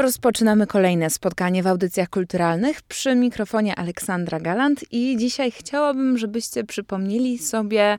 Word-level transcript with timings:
Rozpoczynamy 0.00 0.66
kolejne 0.66 1.10
spotkanie 1.10 1.62
w 1.62 1.66
audycjach 1.66 2.08
kulturalnych 2.08 2.82
przy 2.82 3.14
mikrofonie 3.14 3.76
Aleksandra 3.76 4.40
Galant 4.40 4.84
i 4.92 5.16
dzisiaj 5.16 5.50
chciałabym, 5.50 6.18
żebyście 6.18 6.64
przypomnieli 6.64 7.38
sobie 7.38 7.98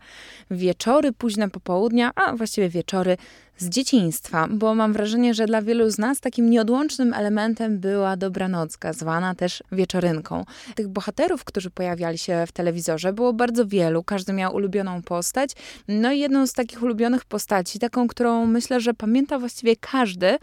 wieczory, 0.51 1.11
późne 1.11 1.49
popołudnia, 1.49 2.11
a 2.15 2.35
właściwie 2.35 2.69
wieczory 2.69 3.17
z 3.57 3.69
dzieciństwa, 3.69 4.47
bo 4.51 4.75
mam 4.75 4.93
wrażenie, 4.93 5.33
że 5.33 5.45
dla 5.45 5.61
wielu 5.61 5.89
z 5.89 5.97
nas 5.97 6.19
takim 6.19 6.49
nieodłącznym 6.49 7.13
elementem 7.13 7.79
była 7.79 8.17
dobranocka, 8.17 8.93
zwana 8.93 9.35
też 9.35 9.63
wieczorynką. 9.71 10.45
Tych 10.75 10.87
bohaterów, 10.87 11.43
którzy 11.43 11.69
pojawiali 11.69 12.17
się 12.17 12.43
w 12.47 12.51
telewizorze, 12.51 13.13
było 13.13 13.33
bardzo 13.33 13.65
wielu, 13.65 14.03
każdy 14.03 14.33
miał 14.33 14.55
ulubioną 14.55 15.01
postać. 15.01 15.51
No 15.87 16.11
i 16.11 16.19
jedną 16.19 16.47
z 16.47 16.53
takich 16.53 16.83
ulubionych 16.83 17.25
postaci, 17.25 17.79
taką, 17.79 18.07
którą 18.07 18.45
myślę, 18.45 18.81
że 18.81 18.93
pamięta 18.93 19.39
właściwie 19.39 19.75
każdy, 19.75 20.37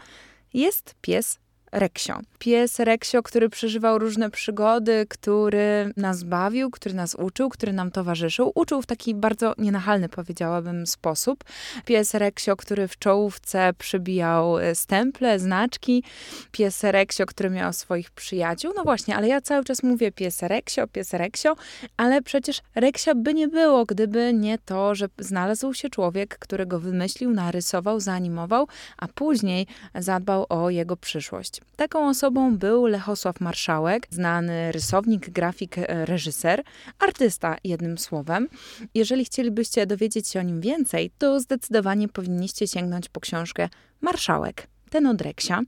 jest 0.53 0.95
pies 1.01 1.39
Reksio. 1.71 2.21
Pies 2.39 2.79
Reksio, 2.79 3.23
który 3.23 3.49
przeżywał 3.49 3.99
różne 3.99 4.29
przygody, 4.29 5.05
który 5.09 5.93
nas 5.97 6.23
bawił, 6.23 6.71
który 6.71 6.95
nas 6.95 7.15
uczył, 7.15 7.49
który 7.49 7.73
nam 7.73 7.91
towarzyszył. 7.91 8.51
Uczył 8.55 8.81
w 8.81 8.85
taki 8.85 9.15
bardzo 9.15 9.53
nienachalny, 9.57 10.09
powiedziałabym, 10.09 10.87
sposób. 10.87 11.43
Pies 11.85 12.13
Reksio, 12.13 12.55
który 12.55 12.87
w 12.87 12.99
czołówce 12.99 13.73
przybijał 13.77 14.59
e, 14.59 14.75
stemple, 14.75 15.39
znaczki. 15.39 16.03
Pies 16.51 16.83
Reksio, 16.83 17.25
który 17.25 17.49
miał 17.49 17.73
swoich 17.73 18.11
przyjaciół. 18.11 18.73
No 18.75 18.83
właśnie, 18.83 19.15
ale 19.15 19.27
ja 19.27 19.41
cały 19.41 19.63
czas 19.63 19.83
mówię 19.83 20.11
pies 20.11 20.41
Reksio, 20.41 20.87
pies 20.87 21.13
Reksio, 21.13 21.55
ale 21.97 22.21
przecież 22.21 22.61
Reksia 22.75 23.15
by 23.15 23.33
nie 23.33 23.47
było, 23.47 23.85
gdyby 23.85 24.33
nie 24.33 24.57
to, 24.57 24.95
że 24.95 25.07
znalazł 25.19 25.73
się 25.73 25.89
człowiek, 25.89 26.39
który 26.39 26.65
go 26.65 26.79
wymyślił, 26.79 27.31
narysował, 27.31 27.99
zaanimował, 27.99 28.67
a 28.97 29.07
później 29.07 29.67
zadbał 29.95 30.45
o 30.49 30.69
jego 30.69 30.97
przyszłość. 30.97 31.61
Taką 31.75 32.09
osobą 32.09 32.26
był 32.31 32.85
Lechosław 32.85 33.39
Marszałek, 33.39 34.07
znany 34.09 34.71
rysownik, 34.71 35.29
grafik, 35.29 35.77
e, 35.77 36.05
reżyser, 36.05 36.63
artysta 36.99 37.55
jednym 37.63 37.97
słowem. 37.97 38.47
Jeżeli 38.93 39.25
chcielibyście 39.25 39.85
dowiedzieć 39.85 40.27
się 40.27 40.39
o 40.39 40.43
nim 40.43 40.61
więcej, 40.61 41.11
to 41.17 41.39
zdecydowanie 41.39 42.07
powinniście 42.07 42.67
sięgnąć 42.67 43.09
po 43.09 43.19
książkę 43.19 43.69
Marszałek 44.01 44.67
Tenodreksia, 44.89 45.61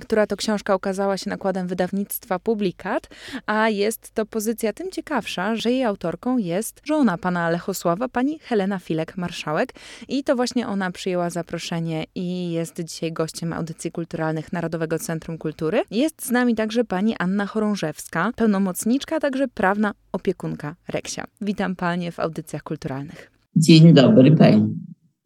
która 0.00 0.26
to 0.26 0.36
książka 0.36 0.76
ukazała 0.76 1.16
się 1.16 1.30
nakładem 1.30 1.66
wydawnictwa 1.66 2.38
Publikat, 2.38 3.08
a 3.46 3.68
jest 3.68 4.10
to 4.14 4.26
pozycja 4.26 4.72
tym 4.72 4.90
ciekawsza, 4.90 5.56
że 5.56 5.70
jej 5.70 5.84
autorką 5.84 6.38
jest 6.38 6.80
żona 6.84 7.18
pana 7.18 7.50
Lechosława, 7.50 8.08
pani 8.08 8.38
Helena 8.38 8.78
Filek-Marszałek 8.78 9.66
i 10.08 10.24
to 10.24 10.36
właśnie 10.36 10.68
ona 10.68 10.90
przyjęła 10.90 11.30
zaproszenie 11.30 12.04
i 12.14 12.52
jest 12.52 12.84
dzisiaj 12.84 13.12
gościem 13.12 13.52
audycji 13.52 13.92
kulturalnych 13.92 14.52
Narodowego 14.52 14.98
Centrum 14.98 15.38
Kultury. 15.38 15.82
Jest 15.90 16.26
z 16.26 16.30
nami 16.30 16.54
także 16.54 16.84
pani 16.84 17.16
Anna 17.18 17.46
Chorążewska, 17.46 18.32
pełnomocniczka, 18.36 19.16
a 19.16 19.20
także 19.20 19.48
prawna 19.48 19.92
opiekunka 20.12 20.74
Reksia. 20.88 21.24
Witam 21.40 21.76
panie 21.76 22.12
w 22.12 22.20
audycjach 22.20 22.62
kulturalnych. 22.62 23.30
Dzień 23.56 23.94
dobry 23.94 24.36
pani. 24.36 24.74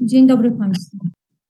Dzień 0.01 0.27
dobry 0.27 0.51
Państwu. 0.51 0.99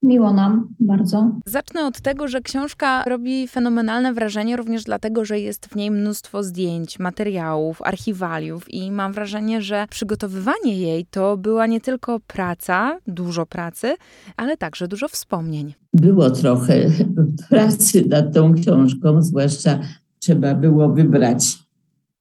Miło 0.07 0.33
nam 0.33 0.69
bardzo. 0.81 1.31
Zacznę 1.47 1.87
od 1.87 2.01
tego, 2.01 2.29
że 2.29 2.41
książka 2.41 3.05
robi 3.05 3.49
fenomenalne 3.49 4.15
wrażenie 4.15 4.57
również 4.57 4.85
dlatego, 4.85 5.25
że 5.25 5.41
jest 5.41 5.67
w 5.67 5.77
niej 5.77 5.91
mnóstwo 5.91 6.43
zdjęć, 6.43 6.99
materiałów, 6.99 7.83
archiwaliów 7.83 8.75
i 8.75 8.91
mam 8.91 9.13
wrażenie, 9.13 9.63
że 9.63 9.87
przygotowywanie 9.91 10.81
jej 10.81 11.07
to 11.11 11.37
była 11.37 11.67
nie 11.67 11.81
tylko 11.81 12.21
praca, 12.27 12.99
dużo 13.07 13.47
pracy, 13.47 13.95
ale 14.37 14.57
także 14.57 14.89
dużo 14.89 15.09
wspomnień. 15.09 15.75
Było 15.93 16.31
trochę 16.31 16.91
pracy 17.51 18.05
nad 18.09 18.35
tą 18.35 18.55
książką, 18.55 19.23
zwłaszcza 19.23 19.79
trzeba 20.19 20.55
było 20.55 20.89
wybrać 20.89 21.66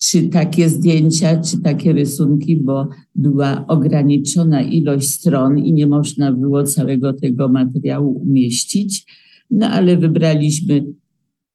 czy 0.02 0.28
takie 0.28 0.70
zdjęcia, 0.70 1.42
czy 1.42 1.62
takie 1.62 1.94
rysunki, 1.94 2.58
bo 2.58 2.88
była 3.16 3.68
ograniczona 3.68 4.62
ilość 4.62 5.10
stron 5.10 5.58
i 5.58 5.74
nie 5.74 5.88
można 5.88 6.34
było 6.34 6.64
całego 6.64 7.14
tego 7.14 7.50
materiału 7.50 8.22
umieścić. 8.22 9.06
No 9.52 9.68
ale 9.68 9.98
wybraliśmy 9.98 10.86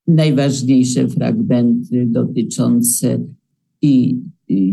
najważniejsze 0.06 1.08
fragmenty 1.08 2.06
dotyczące 2.06 3.18
i 3.82 4.18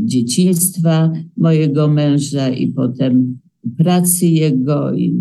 dzieciństwa 0.05 1.13
mojego 1.37 1.87
męża, 1.87 2.49
i 2.49 2.67
potem 2.67 3.39
pracy 3.77 4.27
jego, 4.27 4.93
i 4.93 5.13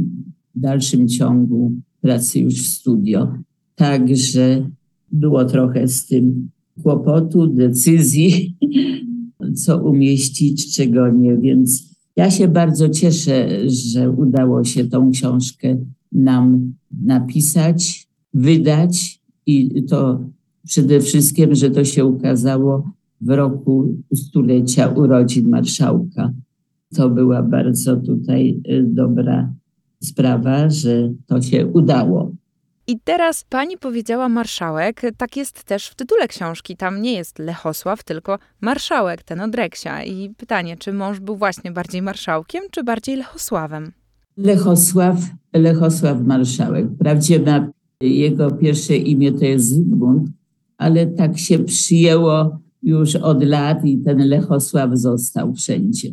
w 0.54 0.60
dalszym 0.60 1.08
ciągu 1.08 1.72
pracy 2.00 2.40
już 2.40 2.54
w 2.54 2.66
studio. 2.66 3.32
Także 3.74 4.70
było 5.12 5.44
trochę 5.44 5.88
z 5.88 6.06
tym 6.06 6.50
kłopotu, 6.82 7.46
decyzji, 7.46 8.56
co 9.64 9.82
umieścić, 9.82 10.76
czego 10.76 11.08
nie. 11.08 11.36
Więc 11.36 11.96
ja 12.16 12.30
się 12.30 12.48
bardzo 12.48 12.88
cieszę, 12.88 13.48
że 13.66 14.10
udało 14.10 14.64
się 14.64 14.84
tą 14.84 15.10
książkę 15.10 15.76
nam 16.12 16.74
napisać, 17.02 18.08
wydać 18.34 19.20
i 19.46 19.82
to 19.82 20.20
przede 20.66 21.00
wszystkim, 21.00 21.54
że 21.54 21.70
to 21.70 21.84
się 21.84 22.04
ukazało 22.04 22.90
w 23.20 23.30
roku 23.30 23.94
stulecia 24.14 24.88
urodzin 24.88 25.48
marszałka. 25.48 26.32
To 26.94 27.10
była 27.10 27.42
bardzo 27.42 27.96
tutaj 27.96 28.60
y, 28.68 28.82
dobra 28.82 29.54
sprawa, 30.00 30.70
że 30.70 31.12
to 31.26 31.42
się 31.42 31.66
udało. 31.66 32.32
I 32.88 33.00
teraz 33.04 33.44
pani 33.44 33.78
powiedziała 33.78 34.28
marszałek, 34.28 35.02
tak 35.16 35.36
jest 35.36 35.64
też 35.64 35.88
w 35.88 35.94
tytule 35.94 36.28
książki. 36.28 36.76
Tam 36.76 37.02
nie 37.02 37.12
jest 37.12 37.38
Lechosław, 37.38 38.04
tylko 38.04 38.38
marszałek, 38.60 39.22
ten 39.22 39.40
od 39.40 39.54
Reksia. 39.54 40.04
I 40.04 40.30
pytanie, 40.30 40.76
czy 40.76 40.92
mąż 40.92 41.20
był 41.20 41.36
właśnie 41.36 41.72
bardziej 41.72 42.02
marszałkiem, 42.02 42.62
czy 42.70 42.84
bardziej 42.84 43.16
Lechosławem? 43.16 43.92
Lechosław, 44.36 45.16
Lechosław 45.52 46.20
marszałek. 46.20 46.86
Wprawdzie 46.94 47.40
ma 47.40 47.68
jego 48.00 48.50
pierwsze 48.50 48.96
imię 48.96 49.32
to 49.32 49.44
jest 49.44 49.68
Zygmunt, 49.68 50.28
ale 50.78 51.06
tak 51.06 51.38
się 51.38 51.58
przyjęło 51.58 52.58
już 52.82 53.16
od 53.16 53.44
lat 53.44 53.84
i 53.84 53.98
ten 53.98 54.28
Lechosław 54.28 54.90
został 54.92 55.54
wszędzie. 55.54 56.08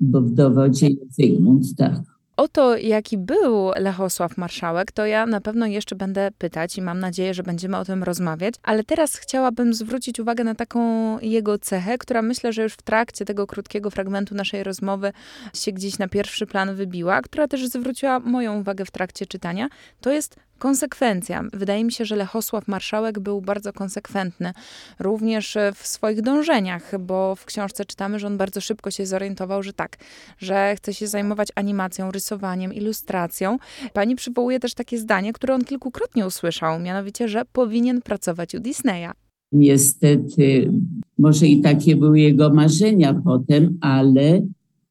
Bo 0.00 0.20
w 0.20 0.30
dowodzie 0.30 0.88
jest 0.88 1.14
Zygmunt, 1.14 1.76
tak. 1.76 2.13
O 2.36 2.48
to, 2.48 2.76
jaki 2.76 3.18
był 3.18 3.70
Lechosław 3.76 4.36
Marszałek, 4.36 4.92
to 4.92 5.06
ja 5.06 5.26
na 5.26 5.40
pewno 5.40 5.66
jeszcze 5.66 5.96
będę 5.96 6.30
pytać 6.38 6.78
i 6.78 6.82
mam 6.82 7.00
nadzieję, 7.00 7.34
że 7.34 7.42
będziemy 7.42 7.76
o 7.76 7.84
tym 7.84 8.02
rozmawiać, 8.02 8.54
ale 8.62 8.84
teraz 8.84 9.16
chciałabym 9.16 9.74
zwrócić 9.74 10.20
uwagę 10.20 10.44
na 10.44 10.54
taką 10.54 11.18
jego 11.20 11.58
cechę, 11.58 11.98
która 11.98 12.22
myślę, 12.22 12.52
że 12.52 12.62
już 12.62 12.72
w 12.72 12.82
trakcie 12.82 13.24
tego 13.24 13.46
krótkiego 13.46 13.90
fragmentu 13.90 14.34
naszej 14.34 14.64
rozmowy 14.64 15.12
się 15.54 15.72
gdzieś 15.72 15.98
na 15.98 16.08
pierwszy 16.08 16.46
plan 16.46 16.74
wybiła, 16.74 17.22
która 17.22 17.48
też 17.48 17.66
zwróciła 17.68 18.20
moją 18.20 18.60
uwagę 18.60 18.84
w 18.84 18.90
trakcie 18.90 19.26
czytania. 19.26 19.68
To 20.00 20.12
jest 20.12 20.36
konsekwencja. 20.58 21.44
Wydaje 21.52 21.84
mi 21.84 21.92
się, 21.92 22.04
że 22.04 22.16
Lechosław 22.16 22.68
Marszałek 22.68 23.18
był 23.18 23.40
bardzo 23.40 23.72
konsekwentny 23.72 24.52
również 24.98 25.58
w 25.74 25.86
swoich 25.86 26.22
dążeniach, 26.22 27.00
bo 27.00 27.36
w 27.36 27.44
książce 27.44 27.84
czytamy, 27.84 28.18
że 28.18 28.26
on 28.26 28.36
bardzo 28.38 28.60
szybko 28.60 28.90
się 28.90 29.06
zorientował, 29.06 29.62
że 29.62 29.72
tak, 29.72 29.96
że 30.38 30.74
chce 30.76 30.94
się 30.94 31.06
zajmować 31.06 31.48
animacją, 31.54 32.10
rysowaniem, 32.10 32.74
ilustracją. 32.74 33.58
Pani 33.92 34.16
przywołuje 34.16 34.60
też 34.60 34.74
takie 34.74 34.98
zdanie, 34.98 35.32
które 35.32 35.54
on 35.54 35.64
kilkukrotnie 35.64 36.26
usłyszał, 36.26 36.80
mianowicie, 36.80 37.28
że 37.28 37.42
powinien 37.52 38.02
pracować 38.02 38.54
u 38.54 38.60
Disneya. 38.60 39.10
Niestety, 39.52 40.72
może 41.18 41.46
i 41.46 41.60
takie 41.60 41.96
były 41.96 42.20
jego 42.20 42.54
marzenia 42.54 43.14
potem, 43.24 43.78
ale 43.80 44.42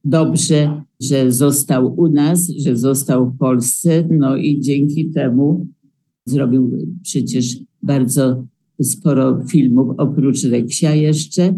dobrze, 0.03 0.81
że 0.99 1.31
został 1.31 1.93
u 1.99 2.07
nas, 2.07 2.49
że 2.49 2.77
został 2.77 3.29
w 3.29 3.37
Polsce, 3.37 4.07
no 4.11 4.35
i 4.35 4.61
dzięki 4.61 5.09
temu 5.09 5.67
zrobił 6.25 6.77
przecież 7.01 7.57
bardzo 7.81 8.45
sporo 8.81 9.45
filmów, 9.45 9.95
oprócz 9.97 10.43
Reksia 10.43 10.95
jeszcze. 10.95 11.55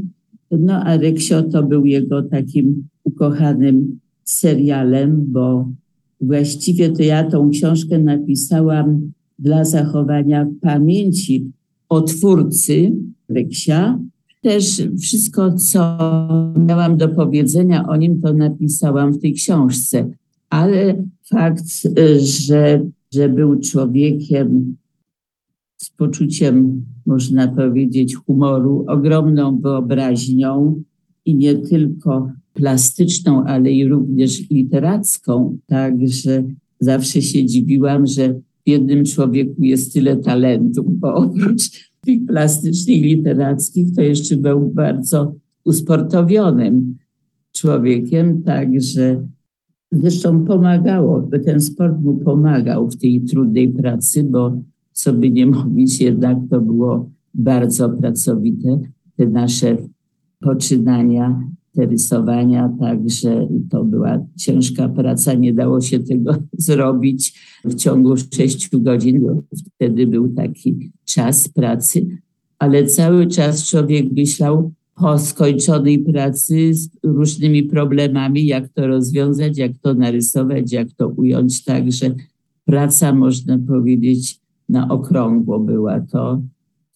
No 0.51 0.73
a 0.73 0.97
Reksio 0.97 1.43
to 1.43 1.63
był 1.63 1.85
jego 1.85 2.23
takim 2.23 2.87
ukochanym 3.03 3.99
serialem, 4.23 5.25
bo 5.27 5.69
właściwie 6.21 6.89
to 6.89 7.03
ja 7.03 7.29
tą 7.29 7.49
książkę 7.49 7.99
napisałam 7.99 9.11
dla 9.39 9.65
zachowania 9.65 10.47
pamięci 10.61 11.51
o 11.89 12.01
twórcy 12.01 12.91
Reksia, 13.29 13.99
też 14.45 14.81
wszystko, 15.01 15.53
co 15.53 15.97
miałam 16.67 16.97
do 16.97 17.09
powiedzenia 17.09 17.87
o 17.87 17.95
nim, 17.95 18.21
to 18.21 18.33
napisałam 18.33 19.13
w 19.13 19.19
tej 19.19 19.33
książce. 19.33 20.09
Ale 20.49 21.03
fakt, 21.29 21.65
że, 22.19 22.85
że 23.13 23.29
był 23.29 23.59
człowiekiem 23.59 24.75
z 25.77 25.89
poczuciem, 25.89 26.85
można 27.05 27.47
powiedzieć, 27.47 28.15
humoru, 28.15 28.85
ogromną 28.87 29.59
wyobraźnią 29.59 30.83
i 31.25 31.35
nie 31.35 31.55
tylko 31.55 32.29
plastyczną, 32.53 33.43
ale 33.43 33.71
i 33.71 33.87
również 33.87 34.49
literacką. 34.49 35.57
Także 35.65 36.43
zawsze 36.79 37.21
się 37.21 37.45
dziwiłam, 37.45 38.07
że 38.07 38.33
w 38.33 38.69
jednym 38.69 39.05
człowieku 39.05 39.63
jest 39.63 39.93
tyle 39.93 40.17
talentu, 40.17 40.83
bo 40.87 41.13
oprócz 41.13 41.91
tych 42.05 42.25
plastycznych, 42.25 43.01
literackich, 43.01 43.95
to 43.95 44.01
jeszcze 44.01 44.37
był 44.37 44.71
bardzo 44.73 45.35
usportowionym 45.65 46.95
człowiekiem, 47.51 48.43
także 48.43 49.27
zresztą 49.91 50.45
pomagało, 50.45 51.29
ten 51.45 51.61
sport 51.61 52.01
mu 52.01 52.17
pomagał 52.17 52.89
w 52.89 52.97
tej 52.97 53.21
trudnej 53.21 53.69
pracy, 53.69 54.23
bo 54.23 54.61
co 54.91 55.13
by 55.13 55.31
nie 55.31 55.45
mówić, 55.45 56.01
jednak 56.01 56.37
to 56.49 56.61
było 56.61 57.09
bardzo 57.33 57.89
pracowite, 57.89 58.79
te 59.17 59.27
nasze 59.27 59.77
poczynania, 60.39 61.43
te 61.75 61.85
rysowania, 61.85 62.73
także 62.79 63.47
to 63.69 63.83
była 63.83 64.25
ciężka 64.37 64.89
praca, 64.89 65.33
nie 65.33 65.53
dało 65.53 65.81
się 65.81 65.99
tego 65.99 66.35
zrobić 66.57 67.39
w 67.65 67.75
ciągu 67.75 68.15
sześciu 68.17 68.81
godzin, 68.81 69.41
wtedy 69.75 70.07
był 70.07 70.27
taki 70.27 70.91
czas 71.05 71.47
pracy, 71.47 72.07
ale 72.59 72.85
cały 72.85 73.27
czas 73.27 73.69
człowiek 73.69 74.11
myślał 74.11 74.71
po 74.95 75.19
skończonej 75.19 75.99
pracy 75.99 76.73
z 76.73 76.89
różnymi 77.03 77.63
problemami, 77.63 78.45
jak 78.45 78.69
to 78.69 78.87
rozwiązać, 78.87 79.57
jak 79.57 79.71
to 79.81 79.93
narysować, 79.93 80.71
jak 80.71 80.87
to 80.97 81.07
ująć, 81.07 81.63
także 81.63 82.15
praca, 82.65 83.13
można 83.13 83.57
powiedzieć, 83.67 84.39
na 84.69 84.87
okrągło 84.89 85.59
była. 85.59 85.99
To, 85.99 86.41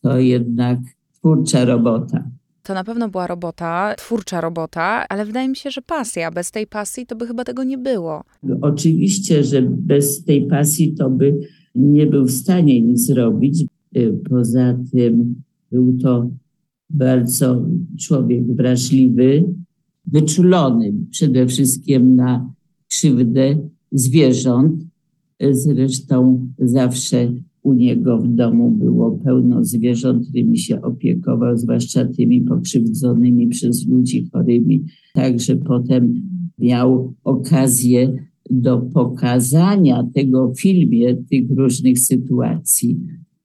to 0.01 0.19
jednak 0.19 0.79
twórcza 1.13 1.65
robota. 1.65 2.38
To 2.63 2.73
na 2.73 2.83
pewno 2.83 3.09
była 3.09 3.27
robota, 3.27 3.95
twórcza 3.97 4.41
robota, 4.41 5.07
ale 5.09 5.25
wydaje 5.25 5.49
mi 5.49 5.55
się, 5.55 5.71
że 5.71 5.81
pasja. 5.81 6.31
Bez 6.31 6.51
tej 6.51 6.67
pasji 6.67 7.05
to 7.05 7.15
by 7.15 7.27
chyba 7.27 7.43
tego 7.43 7.63
nie 7.63 7.77
było. 7.77 8.23
Oczywiście, 8.61 9.43
że 9.43 9.61
bez 9.61 10.23
tej 10.23 10.47
pasji 10.47 10.93
to 10.93 11.09
by 11.09 11.39
nie 11.75 12.07
był 12.07 12.25
w 12.25 12.31
stanie 12.31 12.81
nic 12.81 13.05
zrobić. 13.05 13.65
Poza 14.29 14.77
tym 14.91 15.41
był 15.71 15.97
to 15.97 16.29
bardzo 16.89 17.65
człowiek 17.99 18.55
wrażliwy, 18.55 19.43
wyczulony 20.05 20.93
przede 21.11 21.47
wszystkim 21.47 22.15
na 22.15 22.53
krzywdę 22.87 23.57
zwierząt. 23.91 24.83
Zresztą 25.51 26.47
zawsze 26.59 27.31
u 27.63 27.73
niego 27.73 28.17
w 28.17 28.27
domu 28.27 28.71
było 28.71 29.11
pełno 29.11 29.63
zwierząt, 29.63 30.23
którymi 30.23 30.57
się 30.57 30.81
opiekował, 30.81 31.57
zwłaszcza 31.57 32.05
tymi 32.05 32.41
pokrzywdzonymi 32.41 33.47
przez 33.47 33.87
ludzi 33.87 34.29
chorymi. 34.33 34.85
Także 35.13 35.55
potem 35.55 36.13
miał 36.59 37.13
okazję 37.23 38.13
do 38.49 38.77
pokazania 38.77 40.07
tego 40.13 40.51
w 40.51 40.61
filmie 40.61 41.15
tych 41.15 41.51
różnych 41.57 41.99
sytuacji 41.99 42.99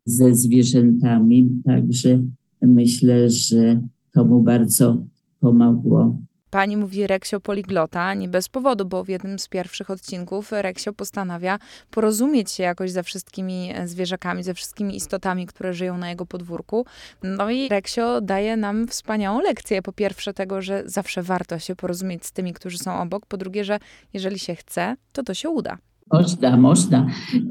ze 0.05 0.34
zwierzętami. 0.34 1.49
Także 1.64 2.22
myślę, 2.62 3.31
że 3.31 3.82
to 4.12 4.25
mu 4.25 4.43
bardzo 4.43 5.06
pomogło. 5.40 6.19
Pani 6.55 6.77
mówi 6.77 7.06
Reksio 7.06 7.41
poliglota, 7.41 8.15
nie 8.15 8.29
bez 8.29 8.49
powodu, 8.49 8.85
bo 8.85 9.05
w 9.05 9.09
jednym 9.09 9.39
z 9.39 9.49
pierwszych 9.49 9.91
odcinków 9.91 10.53
Reksio 10.53 10.93
postanawia 10.93 11.59
porozumieć 11.91 12.51
się 12.51 12.62
jakoś 12.62 12.91
ze 12.91 13.03
wszystkimi 13.03 13.75
zwierzakami, 13.85 14.43
ze 14.43 14.55
wszystkimi 14.55 14.97
istotami, 14.97 15.47
które 15.47 15.75
żyją 15.75 15.99
na 15.99 16.11
jego 16.11 16.27
podwórku. 16.27 16.87
No 17.23 17.51
i 17.51 17.69
Reksio 17.69 18.21
daje 18.21 18.56
nam 18.56 18.89
wspaniałą 18.89 19.41
lekcję. 19.41 19.83
Po 19.83 19.93
pierwsze 19.93 20.35
tego, 20.35 20.62
że 20.62 20.83
zawsze 20.87 21.23
warto 21.23 21.59
się 21.59 21.77
porozumieć 21.77 22.27
z 22.27 22.33
tymi, 22.33 22.53
którzy 22.53 22.79
są 22.79 23.01
obok. 23.01 23.27
Po 23.27 23.37
drugie, 23.37 23.65
że 23.65 23.79
jeżeli 24.12 24.39
się 24.39 24.55
chce, 24.55 24.97
to 25.12 25.23
to 25.23 25.35
się 25.35 25.49
uda. 25.49 25.79
Można, 26.12 26.56
można, 26.56 27.06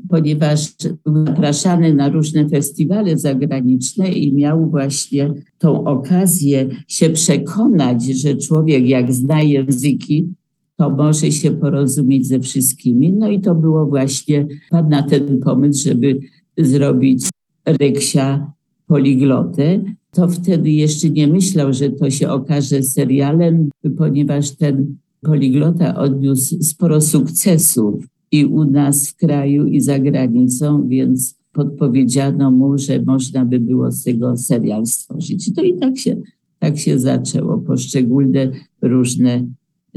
ponieważ 0.10 0.70
był 1.06 1.26
zapraszany 1.26 1.94
na 1.94 2.10
różne 2.10 2.50
festiwale 2.50 3.18
zagraniczne 3.18 4.12
i 4.12 4.34
miał 4.34 4.70
właśnie 4.70 5.34
tą 5.58 5.84
okazję 5.84 6.70
się 6.88 7.10
przekonać, 7.10 8.06
że 8.06 8.36
człowiek 8.36 8.88
jak 8.88 9.14
zna 9.14 9.42
języki, 9.42 10.28
to 10.76 10.90
może 10.90 11.32
się 11.32 11.52
porozumieć 11.52 12.28
ze 12.28 12.40
wszystkimi. 12.40 13.14
No 13.14 13.30
i 13.30 13.42
to 13.42 13.56
było 13.56 13.86
właśnie, 13.86 14.48
padł 14.70 14.90
na 14.90 15.04
ten 15.04 15.40
pomysł, 15.40 15.90
żeby 15.90 16.20
zrobić 16.58 17.30
Reksia 17.66 18.52
poliglotę. 18.88 19.84
To 20.12 20.28
wtedy 20.28 20.72
jeszcze 20.72 21.10
nie 21.10 21.28
myślał, 21.28 21.74
że 21.74 21.90
to 21.90 22.10
się 22.10 22.30
okaże 22.30 22.84
serialem, 22.84 23.70
ponieważ 23.98 24.52
ten 24.52 24.96
poliglota 25.22 25.96
odniósł 25.96 26.64
sporo 26.64 27.02
sukcesów 27.02 28.12
i 28.33 28.45
u 28.45 28.65
nas 28.65 29.09
w 29.09 29.15
kraju, 29.15 29.68
i 29.68 29.81
za 29.81 30.00
granicą, 30.00 30.88
więc 30.88 31.35
podpowiedziano 31.51 32.51
mu, 32.51 32.77
że 32.77 33.01
można 33.01 33.45
by 33.45 33.59
było 33.59 33.91
z 33.91 34.03
tego 34.03 34.38
serial 34.38 34.85
stworzyć. 34.85 35.53
To 35.56 35.63
i 35.63 35.80
tak 35.80 35.97
się, 35.97 36.15
tak 36.59 36.77
się 36.77 37.00
zaczęło. 37.00 37.57
Poszczególne 37.57 38.51
różne 38.81 39.47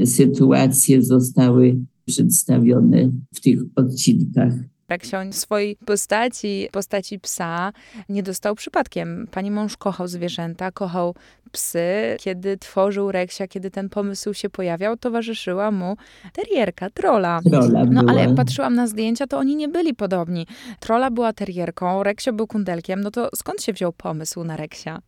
sytuacje 0.05 1.01
zostały 1.01 1.77
przedstawione 2.05 3.11
w 3.35 3.41
tych 3.41 3.59
odcinkach. 3.75 4.53
Reksioń 4.89 5.33
swojej 5.33 5.75
postaci, 5.75 6.67
postaci 6.71 7.19
psa 7.19 7.73
nie 8.09 8.23
dostał 8.23 8.55
przypadkiem. 8.55 9.27
Pani 9.31 9.51
mąż 9.51 9.77
kochał 9.77 10.07
zwierzęta, 10.07 10.71
kochał 10.71 11.15
psy. 11.57 12.15
Kiedy 12.19 12.57
tworzył 12.57 13.11
Reksia, 13.11 13.47
kiedy 13.47 13.71
ten 13.71 13.89
pomysł 13.89 14.33
się 14.33 14.49
pojawiał, 14.49 14.97
towarzyszyła 14.97 15.71
mu 15.71 15.95
terierka, 16.33 16.89
trola. 16.89 17.39
Trola 17.49 17.85
No 17.85 18.01
była. 18.01 18.11
ale 18.11 18.21
jak 18.21 18.35
patrzyłam 18.35 18.75
na 18.75 18.87
zdjęcia, 18.87 19.27
to 19.27 19.37
oni 19.37 19.55
nie 19.55 19.67
byli 19.67 19.93
podobni. 19.93 20.47
Trola 20.79 21.11
była 21.11 21.33
terierką, 21.33 22.03
Reksio 22.03 22.33
był 22.33 22.47
kundelkiem. 22.47 23.01
No 23.01 23.11
to 23.11 23.29
skąd 23.35 23.61
się 23.61 23.73
wziął 23.73 23.93
pomysł 23.93 24.43
na 24.43 24.57
Reksia? 24.57 25.01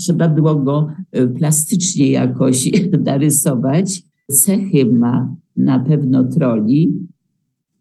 Trzeba 0.00 0.28
było 0.28 0.54
go 0.54 0.88
y, 1.16 1.28
plastycznie 1.28 2.10
jakoś 2.10 2.70
narysować. 3.10 4.02
Cechy 4.30 4.86
ma 4.86 5.34
na 5.56 5.78
pewno 5.80 6.24
troli, 6.24 6.92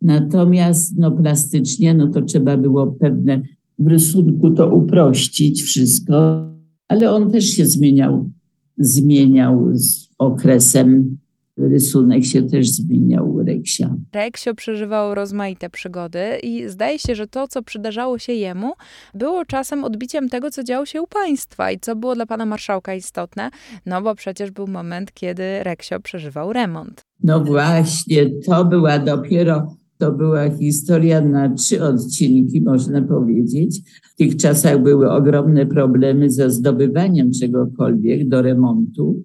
natomiast 0.02 0.98
no, 0.98 1.12
plastycznie 1.12 1.94
no, 1.94 2.08
to 2.08 2.22
trzeba 2.22 2.58
było 2.58 2.88
pewne 2.88 3.42
w 3.80 3.88
rysunku 3.88 4.52
to 4.52 4.76
uprościć 4.76 5.62
wszystko, 5.64 6.46
ale 6.88 7.12
on 7.12 7.32
też 7.32 7.46
się 7.46 7.66
zmieniał, 7.66 8.30
zmieniał 8.78 9.70
z 9.74 10.10
okresem. 10.18 11.18
Rysunek 11.58 12.26
się 12.26 12.44
też 12.44 12.70
zmieniał 12.70 13.34
u 13.34 13.44
Reksia. 13.44 13.96
Reksio 14.14 14.56
przeżywał 14.56 15.16
rozmaite 15.16 15.70
przygody 15.70 16.19
i 16.44 16.69
zdaje 16.69 17.00
się, 17.00 17.16
że 17.16 17.28
to, 17.28 17.48
co 17.48 17.64
przydarzało 17.64 18.19
się 18.19 18.33
jemu, 18.33 18.74
było 19.14 19.45
czasem 19.45 19.83
odbiciem 19.83 20.30
tego, 20.30 20.52
co 20.52 20.64
działo 20.64 20.86
się 20.86 21.02
u 21.02 21.07
państwa 21.07 21.71
i 21.71 21.80
co 21.80 21.95
było 21.95 22.16
dla 22.16 22.26
pana 22.26 22.45
marszałka 22.45 22.95
istotne, 22.95 23.50
no 23.86 24.02
bo 24.02 24.16
przecież 24.16 24.52
był 24.52 24.68
moment, 24.68 25.14
kiedy 25.14 25.64
Reksio 25.64 26.00
przeżywał 26.00 26.54
remont. 26.54 27.02
No 27.24 27.44
właśnie, 27.44 28.30
to 28.45 28.66
była 28.66 29.00
dopiero, 29.00 29.76
to 29.97 30.11
była 30.11 30.49
historia 30.49 31.21
na 31.21 31.54
trzy 31.54 31.83
odcinki, 31.83 32.61
można 32.61 33.02
powiedzieć. 33.02 33.81
W 34.14 34.16
tych 34.16 34.35
czasach 34.35 34.83
były 34.83 35.11
ogromne 35.11 35.66
problemy 35.66 36.31
ze 36.31 36.52
zdobywaniem 36.52 37.31
czegokolwiek 37.31 38.30
do 38.30 38.42
remontu. 38.42 39.23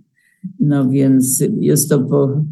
No 0.60 0.90
więc 0.90 1.44
jest 1.60 1.88
to 1.88 1.98
po, 1.98 2.44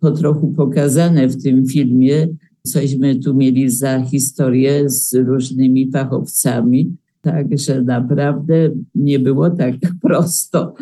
po 0.00 0.10
trochu 0.10 0.52
pokazane 0.52 1.28
w 1.28 1.42
tym 1.42 1.66
filmie. 1.66 2.28
Cośmy 2.62 3.16
tu 3.16 3.34
mieli 3.34 3.70
za 3.70 4.02
historię 4.02 4.90
z 4.90 5.14
różnymi 5.14 5.90
fachowcami. 5.90 6.96
Także 7.20 7.82
naprawdę 7.82 8.70
nie 8.94 9.18
było 9.18 9.50
tak 9.50 9.74
prosto. 10.02 10.74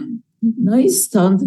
No 0.43 0.79
i 0.79 0.91
stąd 0.91 1.43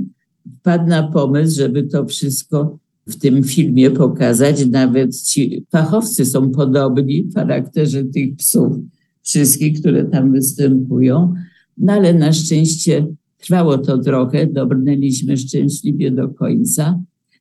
wpadł 0.60 0.88
na 0.88 1.04
pomysł, 1.12 1.58
żeby 1.58 1.84
to 1.84 2.06
wszystko 2.06 2.80
w 3.08 3.16
tym 3.16 3.44
filmie 3.44 3.92
pokazać. 3.92 4.66
Nawet 4.66 5.22
ci 5.22 5.66
fachowcy 5.72 6.26
są 6.26 6.52
podobni 6.52 7.24
w 7.24 7.34
charakterze 7.34 8.04
tych 8.04 8.36
psów, 8.36 8.74
wszystkich, 9.22 9.80
które 9.80 10.06
tam 10.06 10.32
występują. 10.32 11.34
No 11.78 11.94
ale 11.94 12.14
na 12.14 12.34
szczęście 12.34 13.08
trwało 13.38 13.78
to 13.78 13.98
trochę, 13.98 14.48
dobrnęliśmy 14.48 15.38
szczęśliwie 15.38 16.12
do 16.12 16.30
końca. 16.30 17.00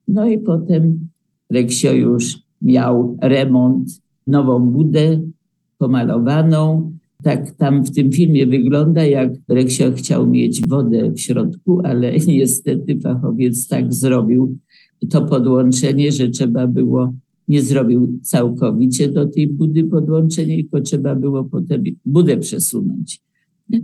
No 0.09 0.27
i 0.27 0.39
potem 0.39 1.09
Reksio 1.51 1.93
już 1.93 2.39
miał 2.63 3.17
remont, 3.23 3.89
nową 4.27 4.61
budę 4.61 5.21
pomalowaną. 5.79 6.93
Tak 7.23 7.51
tam 7.51 7.85
w 7.85 7.91
tym 7.91 8.13
filmie 8.13 8.47
wygląda, 8.47 9.05
jak 9.05 9.33
Reksio 9.49 9.93
chciał 9.93 10.27
mieć 10.27 10.69
wodę 10.69 11.13
w 11.13 11.21
środku, 11.21 11.81
ale 11.85 12.13
niestety 12.27 13.01
fachowiec 13.01 13.69
tak 13.69 13.95
zrobił 13.95 14.59
to 15.11 15.23
podłączenie, 15.23 16.13
że 16.13 16.29
trzeba 16.29 16.67
było, 16.67 17.15
nie 17.49 17.63
zrobił 17.63 18.19
całkowicie 18.23 19.09
do 19.09 19.27
tej 19.27 19.47
budy 19.47 19.85
podłączenia, 19.85 20.57
tylko 20.57 20.81
trzeba 20.81 21.15
było 21.15 21.45
potem 21.45 21.85
budę 22.05 22.37
przesunąć. 22.37 23.21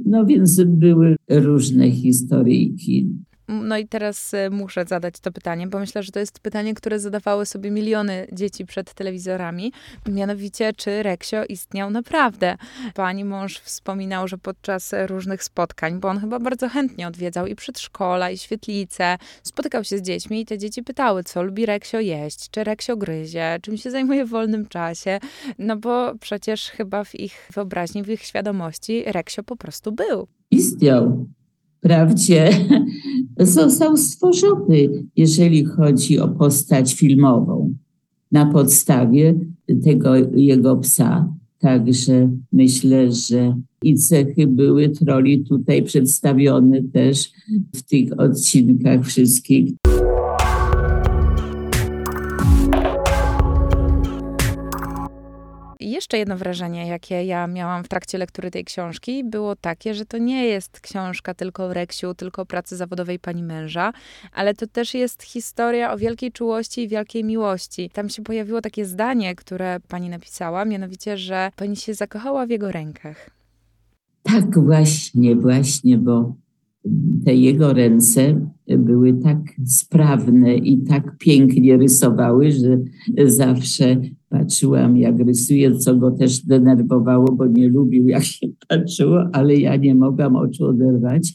No 0.07 0.27
więc 0.27 0.63
były 0.65 1.17
różne 1.31 1.91
historyjki. 1.91 3.09
No 3.49 3.79
i 3.79 3.89
teraz 3.89 4.35
e, 4.35 4.51
muszę 4.51 4.85
zadać 4.85 5.21
to 5.21 5.33
pytanie, 5.33 5.67
bo 5.67 5.79
myślę, 5.79 6.03
że 6.03 6.13
to 6.13 6.19
jest 6.21 6.41
pytanie, 6.41 6.75
które 6.75 6.99
zadawały 6.99 7.47
sobie 7.47 7.71
miliony 7.71 8.27
dzieci 8.33 8.67
przed 8.67 8.95
telewizorami. 8.95 9.73
Mianowicie, 10.09 10.73
czy 10.73 11.03
Reksio 11.03 11.45
istniał 11.45 11.91
naprawdę? 11.91 12.57
Pani 12.95 13.25
mąż 13.25 13.59
wspominał, 13.59 14.29
że 14.29 14.39
podczas 14.39 14.95
różnych 15.07 15.45
spotkań, 15.45 16.01
bo 16.01 16.09
on 16.09 16.21
chyba 16.21 16.39
bardzo 16.39 16.69
chętnie 16.69 17.09
odwiedzał 17.09 17.47
i 17.47 17.55
przedszkola, 17.55 18.31
i 18.31 18.39
świetlice, 18.39 19.19
spotykał 19.43 19.85
się 19.85 19.99
z 19.99 20.03
dziećmi 20.03 20.41
i 20.41 20.47
te 20.47 20.59
dzieci 20.59 20.83
pytały, 20.83 21.25
co 21.25 21.43
lubi 21.43 21.67
Reksio 21.67 22.01
jeść, 22.01 22.51
czy 22.51 22.65
Reksio 22.65 22.97
gryzie, 22.97 23.59
czym 23.63 23.77
się 23.77 23.91
zajmuje 23.91 24.25
w 24.25 24.29
wolnym 24.29 24.67
czasie. 24.67 25.19
No 25.59 25.77
bo 25.77 26.15
przecież 26.21 26.71
chyba 26.71 27.05
w 27.05 27.15
ich 27.15 27.49
wyobraźni, 27.55 28.03
w 28.03 28.09
ich 28.09 28.23
świadomości 28.23 29.05
Reksio 29.07 29.43
po 29.43 29.57
prostu 29.57 29.93
był. 29.93 30.27
Istniał. 30.51 31.27
Wprawdzie 31.83 32.51
został 33.39 33.97
stworzony, 33.97 34.89
jeżeli 35.17 35.65
chodzi 35.65 36.19
o 36.19 36.29
postać 36.29 36.95
filmową, 36.95 37.75
na 38.33 38.47
podstawie 38.47 39.35
tego 39.85 40.15
jego 40.35 40.77
psa. 40.77 41.35
Także 41.59 42.31
myślę, 42.53 43.13
że 43.13 43.57
i 43.83 43.95
cechy 43.95 44.47
były 44.47 44.89
troli 44.89 45.45
tutaj 45.45 45.83
przedstawione 45.83 46.83
też 46.83 47.33
w 47.75 47.83
tych 47.83 48.21
odcinkach 48.21 49.05
wszystkich. 49.05 49.73
Jeszcze 56.03 56.19
jedno 56.19 56.37
wrażenie, 56.37 56.87
jakie 56.87 57.25
ja 57.25 57.47
miałam 57.47 57.85
w 57.85 57.89
trakcie 57.89 58.19
lektury 58.19 58.51
tej 58.51 58.65
książki, 58.65 59.25
było 59.25 59.57
takie, 59.57 59.95
że 59.95 60.07
to 60.07 60.19
nie 60.19 60.47
jest 60.47 60.81
książka 60.81 61.35
tylko 61.35 61.65
o 61.65 61.73
Reksiu, 61.73 62.15
tylko 62.15 62.43
o 62.43 62.47
pracy 62.47 62.77
zawodowej 62.77 63.19
pani 63.19 63.43
męża, 63.43 63.93
ale 64.33 64.55
to 64.55 64.67
też 64.67 64.95
jest 64.95 65.23
historia 65.23 65.93
o 65.93 65.99
wielkiej 65.99 66.33
czułości 66.33 66.83
i 66.83 66.89
wielkiej 66.89 67.25
miłości. 67.25 67.91
Tam 67.93 68.09
się 68.09 68.23
pojawiło 68.23 68.61
takie 68.61 68.85
zdanie, 68.85 69.35
które 69.35 69.81
pani 69.89 70.09
napisała, 70.09 70.65
mianowicie, 70.65 71.19
że 71.19 71.51
pani 71.57 71.77
się 71.77 71.95
zakochała 71.95 72.47
w 72.47 72.51
jego 72.51 72.73
rękach. 72.73 73.31
Tak, 74.23 74.59
właśnie, 74.59 75.37
właśnie, 75.37 75.99
bo 75.99 76.35
te 77.25 77.35
jego 77.35 77.73
ręce 77.73 78.47
były 78.79 79.15
tak 79.15 79.39
sprawne 79.65 80.57
i 80.57 80.83
tak 80.83 81.19
pięknie 81.19 81.77
rysowały, 81.77 82.53
że 82.53 82.81
zawsze 83.27 84.01
patrzyłam, 84.29 84.97
jak 84.97 85.19
rysuje, 85.19 85.77
co 85.77 85.97
go 85.97 86.11
też 86.11 86.47
denerwowało, 86.47 87.33
bo 87.33 87.47
nie 87.47 87.69
lubił, 87.69 88.09
jak 88.09 88.25
się 88.25 88.47
patrzyło, 88.69 89.25
ale 89.33 89.57
ja 89.57 89.77
nie 89.77 89.95
mogłam 89.95 90.37
oczu 90.37 90.67
oderwać, 90.67 91.35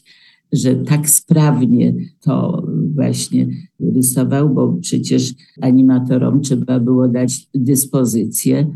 że 0.52 0.74
tak 0.74 1.08
sprawnie 1.08 1.94
to 2.20 2.66
właśnie 2.94 3.46
rysował, 3.80 4.54
bo 4.54 4.76
przecież 4.80 5.34
animatorom 5.60 6.40
trzeba 6.40 6.80
było 6.80 7.08
dać 7.08 7.48
dyspozycje, 7.54 8.66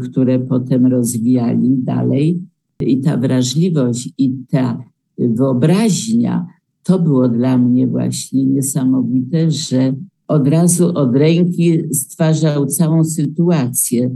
które 0.00 0.38
potem 0.38 0.86
rozwijali 0.86 1.76
dalej. 1.82 2.40
I 2.80 3.00
ta 3.00 3.16
wrażliwość 3.16 4.12
i 4.18 4.34
ta 4.50 4.84
wyobraźnia, 5.18 6.46
to 6.82 6.98
było 6.98 7.28
dla 7.28 7.58
mnie 7.58 7.86
właśnie 7.86 8.44
niesamowite, 8.44 9.50
że 9.50 9.94
od 10.28 10.48
razu 10.48 10.88
od 10.94 11.16
ręki 11.16 11.94
stwarzał 11.94 12.66
całą 12.66 13.04
sytuację, 13.04 14.10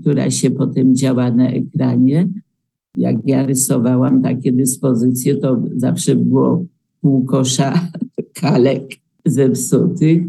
która 0.00 0.30
się 0.30 0.50
potem 0.50 0.94
działa 0.94 1.30
na 1.30 1.50
ekranie. 1.50 2.28
Jak 2.96 3.16
ja 3.24 3.46
rysowałam 3.46 4.22
takie 4.22 4.52
dyspozycje, 4.52 5.36
to 5.36 5.62
zawsze 5.76 6.16
było 6.16 6.64
pół 7.00 7.24
kosza 7.24 7.88
kalek 8.40 8.82
zepsutych, 9.26 10.22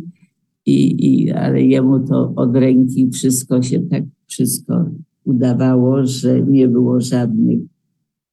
i, 0.65 1.07
i, 1.07 1.31
ale 1.31 1.61
jemu 1.61 1.99
to 1.99 2.33
od 2.35 2.55
ręki 2.55 3.09
wszystko 3.09 3.61
się 3.61 3.79
tak 3.79 4.03
wszystko 4.27 4.85
udawało, 5.23 6.05
że 6.05 6.41
nie 6.41 6.67
było 6.67 7.01
żadnych, 7.01 7.59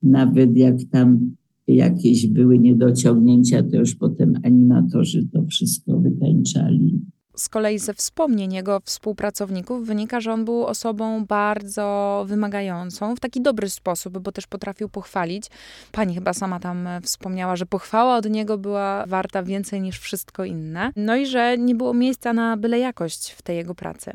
nawet 0.03 0.57
jak 0.57 0.77
tam 0.91 1.37
jakieś 1.73 2.27
były 2.27 2.59
niedociągnięcia, 2.59 3.63
to 3.63 3.77
już 3.77 3.95
potem 3.95 4.35
animatorzy 4.45 5.29
to 5.33 5.45
wszystko 5.47 5.99
wytańczali. 5.99 7.01
Z 7.37 7.49
kolei 7.49 7.79
ze 7.79 7.95
wspomnień 7.95 8.53
jego 8.53 8.81
współpracowników 8.85 9.87
wynika, 9.87 10.21
że 10.21 10.33
on 10.33 10.45
był 10.45 10.65
osobą 10.65 11.27
bardzo 11.27 12.25
wymagającą 12.29 13.17
w 13.17 13.21
taki 13.21 13.41
dobry 13.41 13.71
sposób, 13.71 14.19
bo 14.19 14.33
też 14.33 14.47
potrafił 14.47 14.89
pochwalić. 14.89 15.47
Pani 15.93 16.15
chyba 16.15 16.33
sama 16.33 16.61
tam 16.61 16.89
wspomniała, 17.03 17.57
że 17.57 17.67
pochwała 17.67 18.17
od 18.17 18.31
niego 18.31 18.59
była 18.59 19.05
warta 19.07 19.43
więcej 19.43 19.81
niż 19.81 19.99
wszystko 19.99 20.45
inne. 20.45 20.93
No 20.97 21.17
i 21.17 21.27
że 21.27 21.59
nie 21.59 21.75
było 21.75 21.95
miejsca 21.95 22.33
na 22.33 22.57
byle 22.57 22.79
jakość 22.79 23.31
w 23.31 23.43
tej 23.43 23.57
jego 23.57 23.75
pracy. 23.75 24.13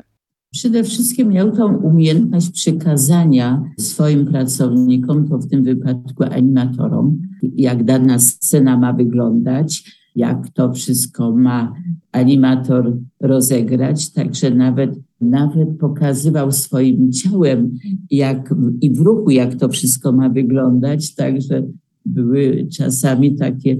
Przede 0.54 0.84
wszystkim 0.84 1.28
miał 1.28 1.52
tą 1.52 1.76
umiejętność 1.76 2.50
przekazania 2.50 3.64
swoim 3.78 4.26
pracownikom, 4.26 5.28
to 5.28 5.38
w 5.38 5.48
tym 5.48 5.64
wypadku 5.64 6.24
animatorom, 6.24 7.22
jak 7.42 7.84
dana 7.84 8.18
scena 8.18 8.78
ma 8.78 8.92
wyglądać, 8.92 9.84
jak 10.16 10.50
to 10.50 10.72
wszystko 10.72 11.36
ma 11.36 11.74
animator 12.12 12.98
rozegrać. 13.20 14.12
Także 14.12 14.50
nawet, 14.50 14.98
nawet 15.20 15.68
pokazywał 15.78 16.52
swoim 16.52 17.12
ciałem 17.12 17.78
jak, 18.10 18.54
i 18.80 18.90
w 18.90 19.00
ruchu, 19.00 19.30
jak 19.30 19.54
to 19.54 19.68
wszystko 19.68 20.12
ma 20.12 20.28
wyglądać. 20.28 21.14
Także 21.14 21.62
były 22.06 22.66
czasami 22.72 23.36
takie 23.36 23.78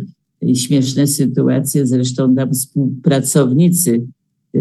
śmieszne 0.54 1.06
sytuacje. 1.06 1.86
Zresztą 1.86 2.34
tam 2.34 2.52
współpracownicy, 2.52 4.06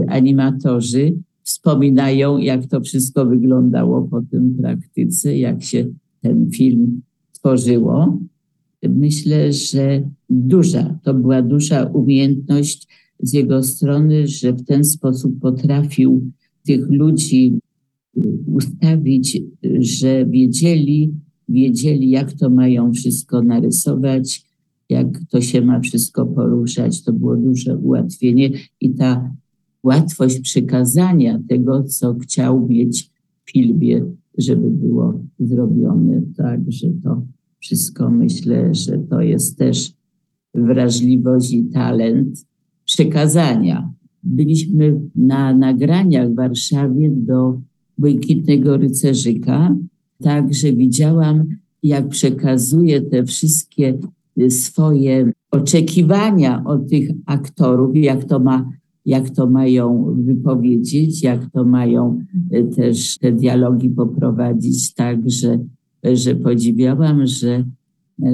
animatorzy, 0.07 1.13
wspominają, 1.43 2.37
jak 2.37 2.67
to 2.67 2.81
wszystko 2.81 3.25
wyglądało 3.25 4.01
po 4.01 4.21
tym 4.21 4.55
praktyce, 4.61 5.37
jak 5.37 5.63
się 5.63 5.85
ten 6.21 6.49
film 6.51 7.01
tworzyło. 7.31 8.19
Myślę, 8.89 9.53
że 9.53 10.09
duża, 10.29 10.99
to 11.03 11.13
była 11.13 11.41
duża 11.41 11.85
umiejętność 11.85 12.87
z 13.19 13.33
jego 13.33 13.63
strony, 13.63 14.27
że 14.27 14.53
w 14.53 14.65
ten 14.65 14.83
sposób 14.83 15.39
potrafił 15.39 16.31
tych 16.65 16.89
ludzi 16.89 17.59
ustawić, 18.45 19.41
że 19.79 20.25
wiedzieli, 20.25 21.13
wiedzieli, 21.49 22.09
jak 22.09 22.33
to 22.33 22.49
mają 22.49 22.93
wszystko 22.93 23.41
narysować, 23.41 24.45
jak 24.89 25.07
to 25.29 25.41
się 25.41 25.61
ma 25.61 25.79
wszystko 25.79 26.25
poruszać. 26.25 27.03
To 27.03 27.13
było 27.13 27.35
duże 27.35 27.77
ułatwienie 27.77 28.49
i 28.81 28.93
ta 28.93 29.35
łatwość 29.83 30.39
przekazania 30.39 31.39
tego, 31.49 31.83
co 31.83 32.13
chciał 32.13 32.67
mieć 32.67 33.11
w 33.45 33.51
filmie, 33.51 34.05
żeby 34.37 34.69
było 34.69 35.19
zrobione. 35.39 36.21
Także 36.37 36.87
to 37.03 37.21
wszystko 37.59 38.09
myślę, 38.09 38.75
że 38.75 38.97
to 38.97 39.21
jest 39.21 39.57
też 39.57 39.93
wrażliwość 40.53 41.53
i 41.53 41.65
talent 41.65 42.45
przekazania. 42.85 43.93
Byliśmy 44.23 45.01
na 45.15 45.53
nagraniach 45.53 46.31
w 46.31 46.35
Warszawie 46.35 47.09
do 47.11 47.61
Błękitnego 47.97 48.77
Rycerzyka, 48.77 49.75
także 50.21 50.73
widziałam, 50.73 51.45
jak 51.83 52.09
przekazuje 52.09 53.01
te 53.01 53.23
wszystkie 53.23 53.97
swoje 54.49 55.31
oczekiwania 55.51 56.63
od 56.63 56.89
tych 56.89 57.09
aktorów, 57.25 57.95
jak 57.95 58.23
to 58.23 58.39
ma 58.39 58.69
jak 59.05 59.29
to 59.29 59.49
mają 59.49 60.15
wypowiedzieć, 60.17 61.23
jak 61.23 61.51
to 61.51 61.65
mają 61.65 62.19
e, 62.51 62.63
też 62.63 63.17
te 63.17 63.31
dialogi 63.31 63.89
poprowadzić 63.89 64.93
tak, 64.93 65.29
że, 65.29 65.59
że 66.13 66.35
podziwiałam, 66.35 67.27
że, 67.27 67.63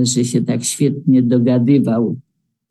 że 0.02 0.26
się 0.26 0.42
tak 0.42 0.64
świetnie 0.64 1.24
dogadywał 1.24 2.16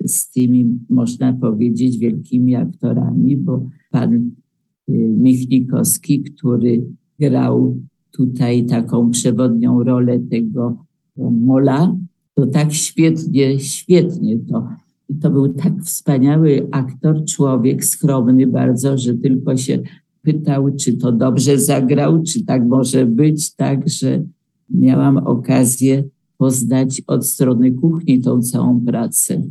z 0.04 0.32
tymi, 0.32 0.78
można 0.90 1.32
powiedzieć, 1.32 1.98
wielkimi 1.98 2.54
aktorami, 2.54 3.36
bo 3.36 3.68
pan 3.90 4.14
e, 4.14 4.92
Michnikowski, 4.98 6.22
który 6.22 6.86
grał 7.20 7.80
tutaj 8.10 8.66
taką 8.66 9.10
przewodnią 9.10 9.84
rolę 9.84 10.18
tego 10.18 10.84
Mola, 11.16 11.96
to 12.34 12.46
tak 12.46 12.72
świetnie, 12.72 13.58
świetnie 13.58 14.38
to 14.38 14.68
i 15.08 15.14
to 15.14 15.30
był 15.30 15.48
tak 15.48 15.82
wspaniały 15.82 16.68
aktor, 16.70 17.24
człowiek 17.24 17.84
skromny 17.84 18.46
bardzo, 18.46 18.98
że 18.98 19.14
tylko 19.14 19.56
się 19.56 19.78
pytał, 20.22 20.76
czy 20.76 20.96
to 20.96 21.12
dobrze 21.12 21.58
zagrał, 21.58 22.22
czy 22.22 22.44
tak 22.44 22.66
może 22.66 23.06
być. 23.06 23.54
Także 23.54 24.24
miałam 24.70 25.16
okazję 25.16 26.04
poznać 26.38 27.02
od 27.06 27.26
strony 27.26 27.72
kuchni 27.72 28.20
tą 28.20 28.42
całą 28.42 28.84
pracę. 28.84 29.42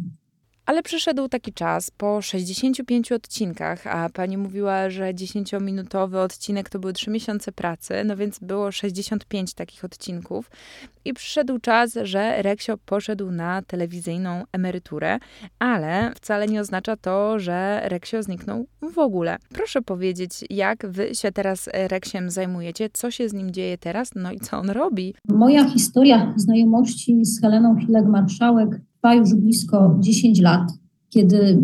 Ale 0.67 0.83
przyszedł 0.83 1.27
taki 1.27 1.53
czas 1.53 1.91
po 1.91 2.21
65 2.21 3.12
odcinkach, 3.12 3.88
a 3.88 4.09
pani 4.09 4.38
mówiła, 4.38 4.89
że 4.89 5.13
10-minutowy 5.13 6.15
odcinek 6.15 6.69
to 6.69 6.79
były 6.79 6.93
3 6.93 7.12
miesiące 7.12 7.51
pracy, 7.51 7.93
no 8.05 8.17
więc 8.17 8.39
było 8.39 8.71
65 8.71 9.53
takich 9.53 9.86
odcinków. 9.86 10.51
I 11.05 11.13
przyszedł 11.13 11.59
czas, 11.59 11.97
że 12.03 12.41
Reksio 12.41 12.77
poszedł 12.86 13.31
na 13.31 13.62
telewizyjną 13.62 14.43
emeryturę, 14.51 15.17
ale 15.59 16.12
wcale 16.15 16.47
nie 16.47 16.62
oznacza 16.62 16.97
to, 16.97 17.39
że 17.39 17.81
Reksio 17.83 18.24
zniknął 18.24 18.65
w 18.93 19.00
ogóle. 19.00 19.38
Proszę 19.53 19.81
powiedzieć, 19.81 20.31
jak 20.50 20.88
wy 20.88 21.15
się 21.15 21.31
teraz 21.31 21.69
Reksiem 21.74 22.29
zajmujecie, 22.29 22.89
co 22.93 23.12
się 23.12 23.29
z 23.29 23.33
nim 23.33 23.51
dzieje 23.51 23.77
teraz, 23.77 24.09
no 24.15 24.31
i 24.31 24.39
co 24.39 24.57
on 24.57 24.69
robi? 24.69 25.13
Moja 25.29 25.69
historia 25.69 26.33
znajomości 26.36 27.25
z 27.25 27.41
Heleną 27.41 27.75
Hileg-Marszałek 27.75 28.79
trwa 28.97 29.15
już 29.15 29.35
blisko 29.35 29.97
10 29.99 30.41
lat. 30.41 30.71
Kiedy 31.09 31.37
mm, 31.37 31.57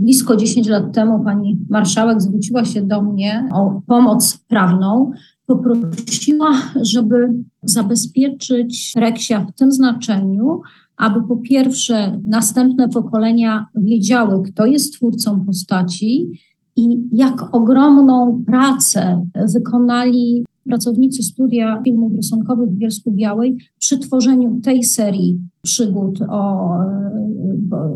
blisko 0.00 0.36
10 0.36 0.68
lat 0.68 0.94
temu 0.94 1.24
pani 1.24 1.58
marszałek 1.70 2.20
zwróciła 2.22 2.64
się 2.64 2.82
do 2.82 3.02
mnie 3.02 3.48
o 3.52 3.82
pomoc 3.86 4.38
prawną, 4.48 5.10
poprosiła, 5.46 6.52
żeby 6.82 7.28
zabezpieczyć 7.62 8.92
Reksia 8.96 9.40
w 9.40 9.52
tym 9.52 9.72
znaczeniu, 9.72 10.60
aby 10.96 11.22
po 11.28 11.36
pierwsze 11.36 12.20
następne 12.26 12.88
pokolenia 12.88 13.66
wiedziały, 13.74 14.42
kto 14.42 14.66
jest 14.66 14.94
twórcą 14.94 15.44
postaci 15.44 16.30
i 16.76 16.98
jak 17.12 17.54
ogromną 17.54 18.44
pracę 18.46 19.26
wykonali 19.54 20.44
pracownicy 20.64 21.22
studia 21.22 21.82
filmów 21.84 22.12
rysunkowych 22.16 22.70
w 22.70 22.76
Bielsku 22.76 23.12
Białej 23.12 23.56
przy 23.78 23.98
tworzeniu 23.98 24.60
tej 24.60 24.84
serii 24.84 25.38
przygód 25.62 26.22
o, 26.28 26.70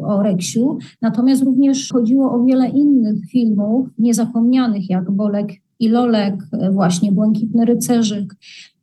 o 0.02 0.22
Reksiu. 0.22 0.78
Natomiast 1.02 1.42
również 1.42 1.92
chodziło 1.92 2.32
o 2.32 2.44
wiele 2.44 2.68
innych 2.68 3.26
filmów 3.30 3.88
niezapomnianych, 3.98 4.90
jak 4.90 5.10
Bolek 5.10 5.48
i 5.80 5.88
Lolek, 5.88 6.34
właśnie 6.72 7.12
Błękitny 7.12 7.64
Rycerzyk. 7.64 8.34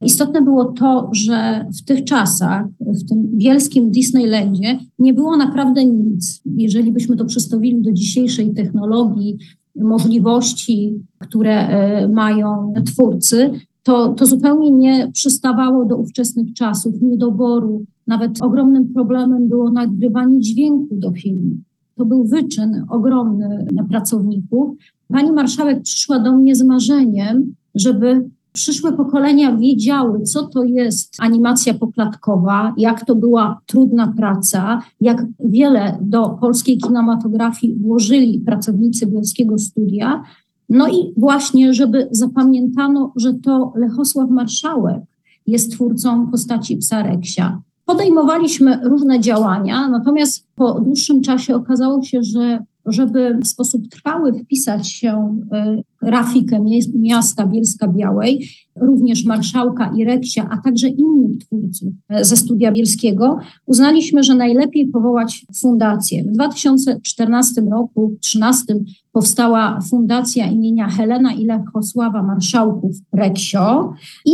Istotne 0.02 0.42
było 0.42 0.66
to, 0.66 1.10
że 1.12 1.66
w 1.78 1.86
tych 1.86 2.04
czasach, 2.04 2.66
w 2.80 3.10
tym 3.10 3.28
bielskim 3.38 3.92
Disneylandzie 3.92 4.80
nie 5.00 5.14
było 5.14 5.38
naprawdę 5.38 5.86
nic. 5.86 6.42
Jeżeli 6.46 6.92
byśmy 6.92 7.18
to 7.18 7.26
przestawili 7.26 7.82
do 7.82 7.92
dzisiejszej 7.92 8.54
technologii, 8.54 9.38
możliwości, 9.76 10.94
które 11.20 11.68
e, 11.68 12.08
mają 12.08 12.74
twórcy, 12.86 13.52
to, 13.84 14.14
to 14.14 14.26
zupełnie 14.26 14.72
nie 14.72 15.12
przystawało 15.12 15.86
do 15.86 15.98
ówczesnych 15.98 16.54
czasów, 16.54 17.02
niedoboru. 17.02 17.86
Nawet 18.08 18.42
ogromnym 18.42 18.94
problemem 18.94 19.50
było 19.50 19.72
nagrywanie 19.72 20.40
dźwięku 20.40 20.96
do 20.96 21.12
filmu. 21.12 21.56
To 21.96 22.06
był 22.06 22.24
wyczyn 22.24 22.86
ogromny 22.90 23.68
pracowników. 23.90 24.78
Pani 25.08 25.32
marszałek 25.32 25.82
przyszła 25.82 26.20
do 26.20 26.38
mnie 26.38 26.56
z 26.56 26.64
marzeniem, 26.64 27.56
żeby 27.76 28.30
przyszłe 28.54 28.94
pokolenia 28.94 29.58
wiedziały, 29.58 30.22
co 30.22 30.48
to 30.48 30.64
jest 30.64 31.16
animacja 31.20 31.74
poklatkowa, 31.74 32.74
jak 32.78 33.06
to 33.06 33.16
była 33.16 33.60
trudna 33.66 34.14
praca, 34.18 34.82
jak 35.02 35.26
wiele 35.40 35.98
do 36.02 36.30
polskiej 36.30 36.78
kinematografii 36.78 37.76
włożyli 37.76 38.40
pracownicy 38.40 39.08
Bielskiego 39.08 39.58
Studia, 39.58 40.24
no 40.70 40.88
i 40.88 41.14
właśnie, 41.18 41.74
żeby 41.74 42.08
zapamiętano, 42.12 43.14
że 43.16 43.34
to 43.34 43.74
Lechosław 43.76 44.30
Marszałek 44.30 45.02
jest 45.48 45.72
twórcą 45.72 46.28
postaci 46.28 46.78
psa 46.78 47.04
Reksia. 47.04 47.62
Podejmowaliśmy 47.86 48.80
różne 48.84 49.20
działania, 49.20 49.90
natomiast 49.90 50.48
po 50.56 50.80
dłuższym 50.80 51.22
czasie 51.22 51.56
okazało 51.56 52.04
się, 52.04 52.24
że 52.24 52.60
żeby 52.86 53.38
w 53.44 53.48
sposób 53.48 53.88
trwały 53.90 54.34
wpisać 54.34 54.92
się 54.92 55.40
y, 55.80 56.06
grafikę 56.06 56.66
miasta 56.96 57.48
Bielska 57.48 57.88
Białej, 57.88 58.50
również 58.76 59.26
marszałka 59.26 59.94
i 59.98 60.06
reksia, 60.06 60.50
a 60.52 60.58
także 60.58 60.88
innych 60.88 61.38
twórców 61.38 61.94
e, 62.10 62.26
ze 62.26 62.38
studia 62.38 62.72
bielskiego, 62.72 63.38
uznaliśmy, 63.66 64.24
że 64.24 64.36
najlepiej 64.36 64.88
powołać 64.88 65.46
fundację. 65.62 66.24
W 66.24 66.32
2014 66.32 67.62
roku, 67.62 68.08
2013 68.08 68.76
powstała 69.14 69.80
fundacja 69.90 70.48
imienia 70.48 70.88
Helena 70.88 71.34
i 71.34 71.46
Lechosława 71.46 72.24
Marszałków 72.24 72.92
Reksio 73.14 73.94
i 74.26 74.32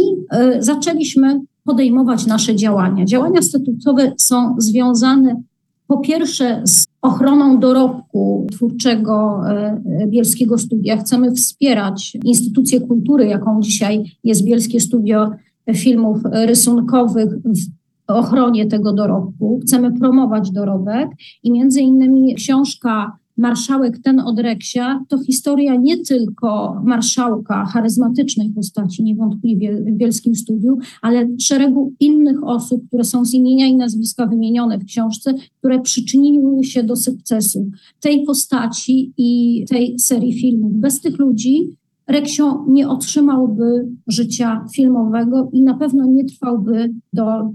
y, 0.57 0.63
zaczęliśmy 0.63 1.41
podejmować 1.63 2.25
nasze 2.25 2.55
działania. 2.55 3.05
Działania 3.05 3.42
statutowe 3.42 4.11
są 4.18 4.55
związane 4.57 5.42
po 5.87 5.98
pierwsze 5.98 6.61
z 6.65 6.85
ochroną 7.01 7.59
dorobku 7.59 8.48
twórczego 8.51 9.42
e, 9.50 9.81
Bielskiego 10.07 10.57
Studia. 10.57 10.98
Chcemy 10.98 11.31
wspierać 11.31 12.18
instytucję 12.24 12.81
kultury, 12.81 13.25
jaką 13.25 13.61
dzisiaj 13.61 14.03
jest 14.24 14.44
Bielskie 14.44 14.79
Studio 14.79 15.31
Filmów 15.75 16.18
Rysunkowych 16.31 17.29
w 17.44 18.11
ochronie 18.11 18.65
tego 18.65 18.94
dorobku. 18.94 19.59
Chcemy 19.61 20.00
promować 20.00 20.51
dorobek 20.51 21.09
i 21.44 21.51
między 21.51 21.81
innymi 21.81 22.35
książka 22.35 23.18
marszałek 23.40 24.00
ten 24.04 24.20
od 24.20 24.40
Reksia 24.40 25.06
to 25.08 25.18
historia 25.24 25.75
nie 25.75 25.98
tylko 25.98 26.82
marszałka, 26.86 27.66
charyzmatycznej 27.66 28.50
postaci, 28.50 29.04
niewątpliwie 29.04 29.82
w 29.82 29.92
Bielskim 29.92 30.36
Studiu, 30.36 30.78
ale 31.02 31.28
szeregu 31.40 31.94
innych 32.00 32.44
osób, 32.44 32.88
które 32.88 33.04
są 33.04 33.25
z 33.25 33.34
imienia 33.34 33.68
i 33.68 33.75
nazwiska 33.75 34.25
wymienione 34.25 34.78
w 34.78 34.86
książce, 34.86 35.34
które 35.60 35.82
przyczyniły 35.82 36.64
się 36.64 36.84
do 36.84 36.96
sukcesu 36.96 37.72
tej 38.00 38.25
postaci 38.25 39.14
i 39.18 39.66
tej 39.70 40.00
serii 40.00 40.34
filmów. 40.34 40.74
Bez 40.74 41.02
tych 41.02 41.20
ludzi 41.20 41.78
Reksio 42.08 42.66
nie 42.68 42.90
otrzymałby 42.90 43.88
życia 44.08 44.66
filmowego 44.75 45.50
i 45.54 45.62
na 45.62 45.74
pewno 45.74 46.06
nie 46.06 46.25
trwałby 46.25 46.94
do 47.14 47.52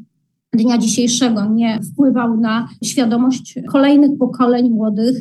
dnia 0.55 0.79
dzisiejszego, 0.79 1.45
nie 1.45 1.81
wpływał 1.83 2.37
na 2.37 2.69
świadomość 2.85 3.55
kolejnych 3.73 4.19
pokoleń 4.19 4.71
młodych 4.71 5.17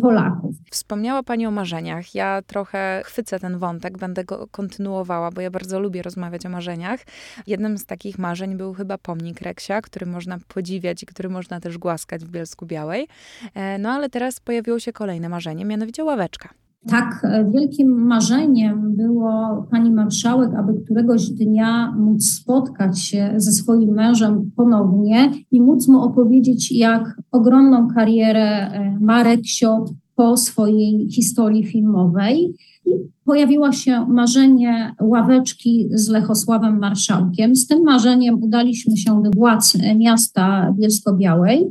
Polaków. 0.00 0.56
Wspomniała 0.70 1.22
Pani 1.22 1.46
o 1.46 1.50
marzeniach. 1.50 2.14
Ja 2.14 2.42
trochę 2.46 3.02
chwycę 3.04 3.38
ten 3.40 3.58
wątek, 3.58 3.98
będę 3.98 4.24
go 4.24 4.46
kontynuowała, 4.50 5.30
bo 5.30 5.40
ja 5.40 5.50
bardzo 5.50 5.80
lubię 5.80 6.02
rozmawiać 6.02 6.46
o 6.46 6.48
marzeniach. 6.48 7.00
Jednym 7.46 7.78
z 7.78 7.84
takich 7.84 8.18
marzeń 8.18 8.56
był 8.56 8.74
chyba 8.74 8.98
pomnik 8.98 9.40
Reksia, 9.40 9.82
który 9.82 10.06
można 10.06 10.38
podziwiać 10.48 11.02
i 11.02 11.06
który 11.06 11.28
można 11.28 11.60
też 11.60 11.78
głaskać 11.78 12.24
w 12.24 12.30
Bielsku 12.30 12.66
Białej. 12.66 13.08
E, 13.54 13.78
no 13.78 13.90
ale 13.90 14.10
teraz 14.10 14.40
pojawiło 14.40 14.78
się 14.78 14.92
kolejne 14.92 15.28
marzenie, 15.28 15.64
mianowicie 15.64 16.04
ławeczka. 16.04 16.63
Tak 16.88 17.26
wielkim 17.52 18.06
marzeniem 18.06 18.96
było 18.96 19.66
pani 19.70 19.90
marszałek, 19.90 20.50
aby 20.54 20.74
któregoś 20.84 21.30
dnia 21.30 21.94
móc 21.98 22.26
spotkać 22.26 23.00
się 23.00 23.34
ze 23.36 23.52
swoim 23.52 23.94
mężem 23.94 24.50
ponownie 24.56 25.30
i 25.50 25.60
móc 25.60 25.88
mu 25.88 26.02
opowiedzieć, 26.02 26.72
jak 26.72 27.20
ogromną 27.32 27.88
karierę 27.88 28.70
e, 28.70 28.98
ma 29.00 29.22
Reksio 29.22 29.84
po 30.16 30.36
swojej 30.36 31.10
historii 31.10 31.64
filmowej. 31.64 32.54
I 32.86 32.90
pojawiło 33.24 33.72
się 33.72 34.06
marzenie 34.08 34.94
ławeczki 35.00 35.88
z 35.90 36.08
Lechosławem 36.08 36.78
Marszałkiem. 36.78 37.56
Z 37.56 37.66
tym 37.66 37.82
marzeniem 37.82 38.42
udaliśmy 38.42 38.96
się 38.96 39.22
do 39.22 39.30
władz 39.30 39.76
miasta 39.96 40.74
Bielsko-Białej 40.78 41.66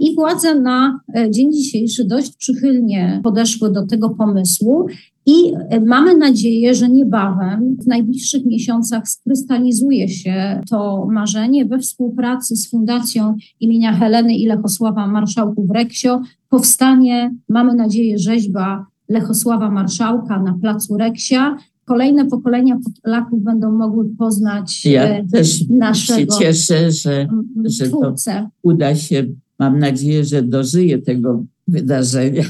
i 0.00 0.14
władze 0.14 0.60
na 0.60 1.00
e, 1.16 1.30
dzień 1.30 1.52
dzisiejszy 1.52 2.04
dość 2.04 2.36
przychylnie 2.36 3.20
podeszły 3.24 3.72
do 3.72 3.86
tego 3.86 4.10
pomysłu 4.10 4.86
i 5.26 5.52
e, 5.54 5.80
mamy 5.80 6.16
nadzieję, 6.16 6.74
że 6.74 6.88
niebawem, 6.88 7.76
w 7.80 7.86
najbliższych 7.86 8.44
miesiącach 8.44 9.08
skrystalizuje 9.08 10.08
się 10.08 10.60
to 10.70 11.06
marzenie 11.10 11.66
we 11.66 11.78
współpracy 11.78 12.56
z 12.56 12.70
Fundacją 12.70 13.34
imienia 13.60 13.92
Heleny 13.92 14.34
i 14.34 14.46
Lechosława 14.46 15.06
Marszałków 15.06 15.70
Reksio. 15.70 16.20
Powstanie, 16.48 17.34
mamy 17.48 17.74
nadzieję, 17.74 18.18
rzeźba 18.18 18.86
Lechosława 19.08 19.70
Marszałka 19.70 20.42
na 20.42 20.54
placu 20.54 20.96
Reksia. 20.96 21.56
Kolejne 21.84 22.26
pokolenia 22.26 22.78
Polaków 23.02 23.42
będą 23.42 23.72
mogły 23.72 24.04
poznać 24.18 24.86
ja 24.86 25.02
e, 25.02 25.28
też 25.28 25.68
naszego 25.68 26.34
się 26.34 26.38
cieszę, 26.38 26.90
że, 26.90 27.28
że 27.64 27.88
to 27.88 28.14
uda 28.62 28.94
się. 28.94 29.26
Mam 29.58 29.78
nadzieję, 29.78 30.24
że 30.24 30.42
dożyje 30.42 30.98
tego 30.98 31.44
wydarzenia. 31.68 32.42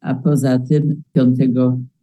A 0.00 0.14
poza 0.14 0.58
tym 0.58 1.02
5 1.12 1.38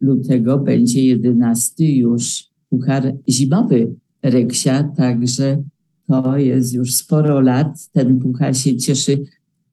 lutego 0.00 0.58
będzie 0.58 1.04
11 1.04 1.96
już 1.96 2.50
Puchar 2.70 3.12
Zimowy 3.28 3.94
Reksia, 4.22 4.84
także 4.96 5.62
to 6.06 6.36
jest 6.36 6.74
już 6.74 6.94
sporo 6.94 7.40
lat. 7.40 7.88
Ten 7.92 8.20
puchar 8.20 8.56
się 8.56 8.76
cieszy 8.76 9.18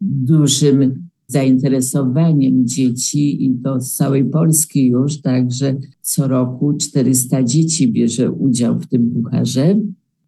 dużym 0.01 1.07
zainteresowaniem 1.27 2.67
dzieci 2.67 3.45
i 3.45 3.55
to 3.63 3.81
z 3.81 3.95
całej 3.95 4.25
Polski 4.25 4.87
już, 4.87 5.21
także 5.21 5.75
co 6.01 6.27
roku 6.27 6.73
400 6.73 7.43
dzieci 7.43 7.91
bierze 7.91 8.31
udział 8.31 8.79
w 8.79 8.87
tym 8.87 9.11
pucharze. 9.11 9.79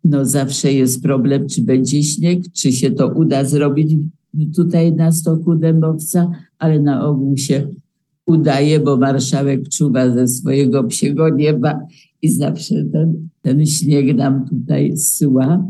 No 0.04 0.26
zawsze 0.26 0.74
jest 0.74 1.04
problem, 1.04 1.48
czy 1.48 1.64
będzie 1.64 2.04
śnieg, 2.04 2.52
czy 2.54 2.72
się 2.72 2.92
to 2.92 3.08
uda 3.08 3.46
zrobić 3.46 3.98
tutaj 4.56 4.94
na 4.94 5.12
stoku 5.12 5.56
dębowca, 5.56 6.32
ale 6.58 6.80
na 6.80 7.06
ogół 7.06 7.38
się 7.38 7.68
udaje, 8.26 8.80
bo 8.80 8.98
marszałek 8.98 9.70
czuwa 9.70 10.14
ze 10.14 10.28
swojego 10.28 10.84
psiego 10.84 11.30
nieba 11.30 11.80
i 12.22 12.30
zawsze 12.30 12.86
ten, 12.86 13.30
ten 13.42 13.66
śnieg 13.66 14.18
nam 14.18 14.46
tutaj 14.50 14.98
zsyła. 14.98 15.68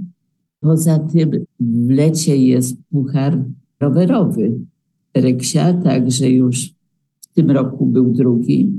Poza 0.60 1.00
tym 1.00 1.32
w 1.60 1.90
lecie 1.90 2.38
jest 2.38 2.78
puchar 2.92 3.44
rowerowy 3.80 4.60
Reksia, 5.20 5.74
także 5.74 6.30
już 6.30 6.74
w 7.22 7.28
tym 7.34 7.52
roku 7.52 7.86
był 7.86 8.14
drugi. 8.14 8.72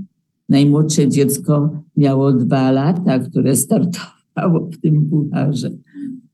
Najmłodsze 0.49 1.09
dziecko 1.09 1.83
miało 1.97 2.33
dwa 2.33 2.71
lata, 2.71 3.19
które 3.19 3.57
startowało 3.57 4.71
w 4.73 4.81
tym 4.81 5.07
pucharze. 5.11 5.71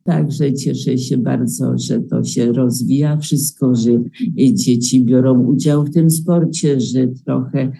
Także 0.05 0.55
cieszę 0.55 0.99
się 0.99 1.19
bardzo, 1.19 1.79
że 1.79 2.01
to 2.01 2.25
się 2.25 2.53
rozwija 2.53 3.16
wszystko, 3.16 3.75
że 3.75 3.90
dzieci 4.53 5.05
biorą 5.05 5.45
udział 5.45 5.85
w 5.85 5.90
tym 5.90 6.11
sporcie, 6.11 6.81
że 6.81 7.09
trochę 7.09 7.73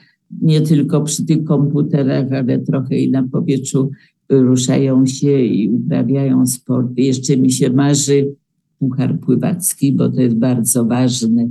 nie 0.43 0.61
tylko 0.61 1.01
przy 1.03 1.27
tych 1.27 1.45
komputerach, 1.45 2.33
ale 2.33 2.59
trochę 2.59 2.99
i 2.99 3.11
na 3.11 3.29
powietrzu 3.29 3.91
ruszają 4.29 5.07
się 5.07 5.41
i 5.41 5.69
uprawiają 5.69 6.47
sport. 6.47 6.93
Jeszcze 6.97 7.37
mi 7.37 7.53
się 7.53 7.71
marzy 7.71 8.35
puchar 8.79 9.21
pływacki, 9.21 9.93
bo 9.93 10.09
to 10.09 10.21
jest 10.21 10.37
bardzo 10.37 10.85
ważne, 10.85 11.49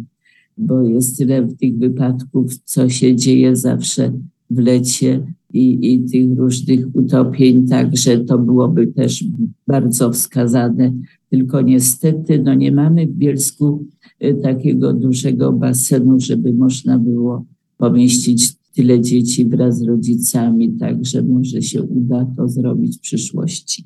bo 0.58 0.82
jest 0.82 1.18
tyle 1.18 1.48
tych 1.48 1.78
wypadków, 1.78 2.58
co 2.64 2.90
się 2.90 3.16
dzieje 3.16 3.56
zawsze 3.56 4.12
w 4.50 4.60
lecie 4.60 5.34
i, 5.54 5.94
i 5.94 6.04
tych 6.04 6.38
różnych 6.38 6.96
utopień, 6.96 7.68
także 7.68 8.20
to 8.20 8.40
byłoby 8.40 8.88
też 8.88 9.24
bardzo 9.68 10.12
wskazane. 10.12 10.94
Tylko 11.30 11.62
niestety 11.62 12.42
no 12.44 12.54
nie 12.54 12.72
mamy 12.72 13.08
w 13.08 13.12
Bielsku 13.12 13.86
y, 14.24 14.34
takiego 14.44 14.94
dużego 14.94 15.54
basenu, 15.54 16.20
żeby 16.20 16.54
można 16.54 17.00
było 17.00 17.46
pomieścić 17.78 18.56
tyle 18.76 19.02
dzieci 19.02 19.46
wraz 19.46 19.80
z 19.80 19.84
rodzicami, 19.84 20.74
także 20.74 21.24
może 21.24 21.62
się 21.62 21.84
uda 21.84 22.28
to 22.38 22.50
zrobić 22.50 22.98
w 22.98 23.02
przyszłości. 23.02 23.84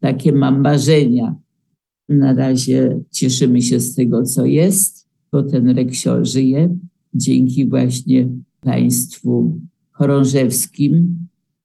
Takie 0.00 0.32
mam 0.32 0.60
marzenia. 0.60 1.36
Na 2.08 2.34
razie 2.34 3.00
cieszymy 3.10 3.62
się 3.62 3.80
z 3.80 3.94
tego, 3.94 4.22
co 4.22 4.46
jest, 4.46 5.08
bo 5.32 5.42
ten 5.42 5.68
Reksio 5.68 6.24
żyje 6.24 6.76
dzięki 7.14 7.68
właśnie 7.68 8.28
Państwu 8.60 9.60
chorążewskim, 9.90 11.16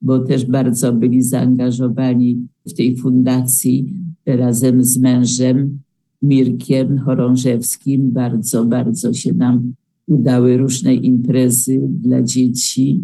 bo 0.02 0.20
też 0.20 0.46
bardzo 0.46 0.94
byli 0.94 1.24
zaangażowani 1.24 2.48
w 2.66 2.74
tej 2.74 2.98
fundacji 2.98 3.94
razem 4.26 4.84
z 4.84 4.98
mężem 4.98 5.80
Mirkiem 6.22 6.98
Chorążewskim. 6.98 8.12
Bardzo, 8.12 8.66
bardzo 8.66 9.14
się 9.14 9.34
nam 9.34 9.74
udały 10.08 10.58
różne 10.58 10.96
imprezy 10.96 11.82
dla 11.90 12.24
dzieci. 12.24 13.02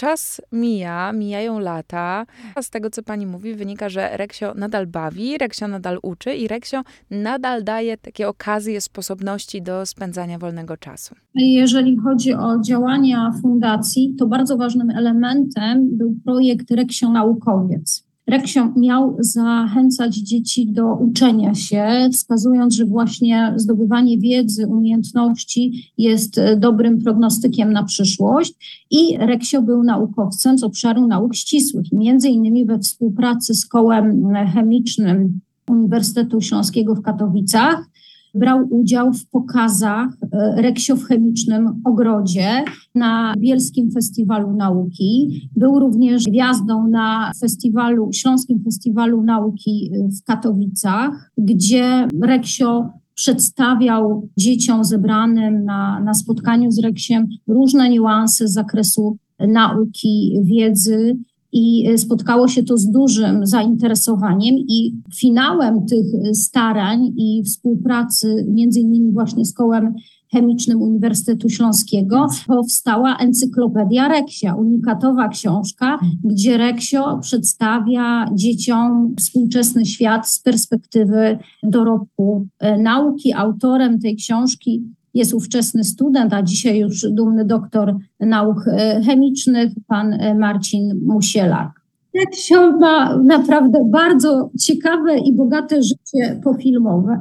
Czas 0.00 0.40
mija, 0.52 1.12
mijają 1.12 1.58
lata. 1.58 2.26
A 2.54 2.62
z 2.62 2.70
tego, 2.70 2.90
co 2.90 3.02
pani 3.02 3.26
mówi, 3.26 3.54
wynika, 3.54 3.88
że 3.88 4.16
Reksio 4.16 4.54
nadal 4.54 4.86
bawi, 4.86 5.38
Reksio 5.38 5.68
nadal 5.68 5.98
uczy 6.02 6.34
i 6.34 6.48
Reksio 6.48 6.82
nadal 7.10 7.64
daje 7.64 7.96
takie 7.96 8.28
okazje, 8.28 8.80
sposobności 8.80 9.62
do 9.62 9.86
spędzania 9.86 10.38
wolnego 10.38 10.76
czasu. 10.76 11.14
Jeżeli 11.34 11.96
chodzi 11.96 12.34
o 12.34 12.60
działania 12.60 13.32
fundacji, 13.42 14.14
to 14.18 14.26
bardzo 14.26 14.56
ważnym 14.56 14.90
elementem 14.90 15.96
był 15.96 16.14
projekt 16.24 16.70
Reksio 16.70 17.10
Naukowiec. 17.10 18.09
Reksio 18.30 18.72
miał 18.76 19.16
zachęcać 19.18 20.16
dzieci 20.16 20.72
do 20.72 20.94
uczenia 20.94 21.54
się, 21.54 22.08
wskazując, 22.12 22.74
że 22.74 22.84
właśnie 22.84 23.54
zdobywanie 23.56 24.18
wiedzy, 24.18 24.66
umiejętności 24.66 25.92
jest 25.98 26.38
e, 26.38 26.56
dobrym 26.56 26.98
prognostykiem 27.02 27.72
na 27.72 27.84
przyszłość. 27.84 28.86
I 28.90 29.16
Reksio 29.18 29.62
był 29.62 29.82
naukowcem 29.82 30.58
z 30.58 30.64
obszaru 30.64 31.06
nauk 31.06 31.34
ścisłych, 31.34 31.92
między 31.92 32.28
innymi 32.28 32.66
we 32.66 32.78
współpracy 32.78 33.54
z 33.54 33.66
Kołem 33.66 34.34
Chemicznym 34.54 35.40
Uniwersytetu 35.70 36.40
Śląskiego 36.40 36.94
w 36.94 37.02
Katowicach 37.02 37.89
brał 38.34 38.66
udział 38.70 39.12
w 39.12 39.26
pokazach 39.26 40.08
e, 40.32 40.62
Reksio 40.62 40.96
w 40.96 41.04
chemicznym 41.04 41.80
ogrodzie 41.84 42.64
na 42.94 43.34
Bielskim 43.38 43.90
Festiwalu 43.90 44.56
Nauki. 44.56 45.40
Był 45.56 45.78
również 45.78 46.24
gwiazdą 46.24 46.88
na 46.88 47.32
festiwalu, 47.40 48.10
Śląskim 48.12 48.62
Festiwalu 48.64 49.22
Nauki 49.22 49.90
e, 49.94 50.08
w 50.08 50.24
Katowicach, 50.24 51.30
gdzie 51.38 52.08
Reksio 52.22 52.90
przedstawiał 53.14 54.28
dzieciom 54.36 54.84
zebranym 54.84 55.64
na, 55.64 56.00
na 56.00 56.14
spotkaniu 56.14 56.70
z 56.70 56.78
Reksiem 56.78 57.26
różne 57.48 57.90
niuanse 57.90 58.48
z 58.48 58.52
zakresu 58.52 59.18
nauki, 59.48 60.40
wiedzy 60.42 61.18
i 61.52 61.88
e, 61.88 61.98
spotkało 61.98 62.48
się 62.48 62.62
to 62.62 62.76
z 62.76 62.90
dużym 62.90 63.46
zainteresowaniem 63.46 64.54
i 64.54 64.94
finałem 65.16 65.86
tych 65.86 66.06
starań 66.34 67.12
i 67.16 67.42
współpracy 67.44 68.46
między 68.48 68.80
innymi 68.80 69.12
właśnie 69.12 69.44
z 69.44 69.54
Kołem 69.54 69.94
Chemicznym 70.32 70.82
Uniwersytetu 70.82 71.48
Śląskiego 71.48 72.26
powstała 72.46 73.16
Encyklopedia 73.16 74.08
Reksia, 74.08 74.54
unikatowa 74.54 75.28
książka, 75.28 75.98
gdzie 76.24 76.56
Reksio 76.56 77.18
przedstawia 77.18 78.30
dzieciom 78.34 79.14
współczesny 79.18 79.86
świat 79.86 80.28
z 80.28 80.42
perspektywy 80.42 81.38
dorobku 81.62 82.46
e, 82.58 82.78
nauki. 82.78 83.32
Autorem 83.32 84.00
tej 84.00 84.16
książki 84.16 84.84
jest 85.14 85.34
ówczesny 85.34 85.84
student, 85.84 86.32
a 86.32 86.42
dzisiaj 86.42 86.78
już 86.78 87.06
dumny 87.10 87.44
doktor 87.44 87.96
nauk 88.20 88.68
e, 88.68 89.00
chemicznych, 89.06 89.72
pan 89.86 90.12
e, 90.12 90.34
Marcin 90.34 91.00
Musielak. 91.06 91.80
Reksio 92.14 92.78
ma 92.78 93.16
naprawdę 93.16 93.78
bardzo 93.90 94.50
ciekawe 94.60 95.18
i 95.18 95.32
bogate 95.36 95.82
życie 95.82 96.40
pofilmowe. 96.44 97.18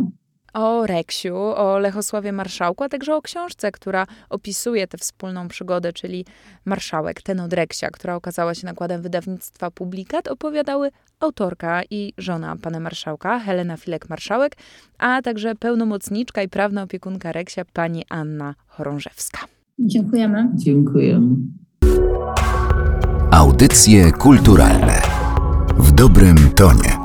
O 0.59 0.87
Reksiu, 0.87 1.35
o 1.35 1.79
Lechosławie 1.79 2.31
Marszałku, 2.31 2.83
a 2.83 2.89
także 2.89 3.15
o 3.15 3.21
książce, 3.21 3.71
która 3.71 4.07
opisuje 4.29 4.87
tę 4.87 4.97
wspólną 4.97 5.47
przygodę, 5.47 5.93
czyli 5.93 6.25
Marszałek, 6.65 7.21
ten 7.21 7.39
od 7.39 7.53
Reksia, 7.53 7.89
która 7.89 8.15
okazała 8.15 8.55
się 8.55 8.65
nakładem 8.65 9.01
wydawnictwa 9.01 9.71
Publikat, 9.71 10.27
opowiadały 10.27 10.91
autorka 11.19 11.81
i 11.89 12.13
żona 12.17 12.55
pana 12.61 12.79
marszałka, 12.79 13.39
Helena 13.39 13.75
Filek-Marszałek, 13.75 14.49
a 14.97 15.21
także 15.21 15.55
pełnomocniczka 15.55 16.41
i 16.41 16.49
prawna 16.49 16.83
opiekunka 16.83 17.31
Reksia, 17.31 17.65
pani 17.73 18.03
Anna 18.09 18.55
Chorążewska. 18.67 19.39
Dziękujemy. 19.79 20.49
Dziękujemy. 20.55 21.35
Audycje 23.31 24.11
kulturalne 24.11 25.01
w 25.77 25.91
dobrym 25.91 26.37
tonie. 26.55 26.98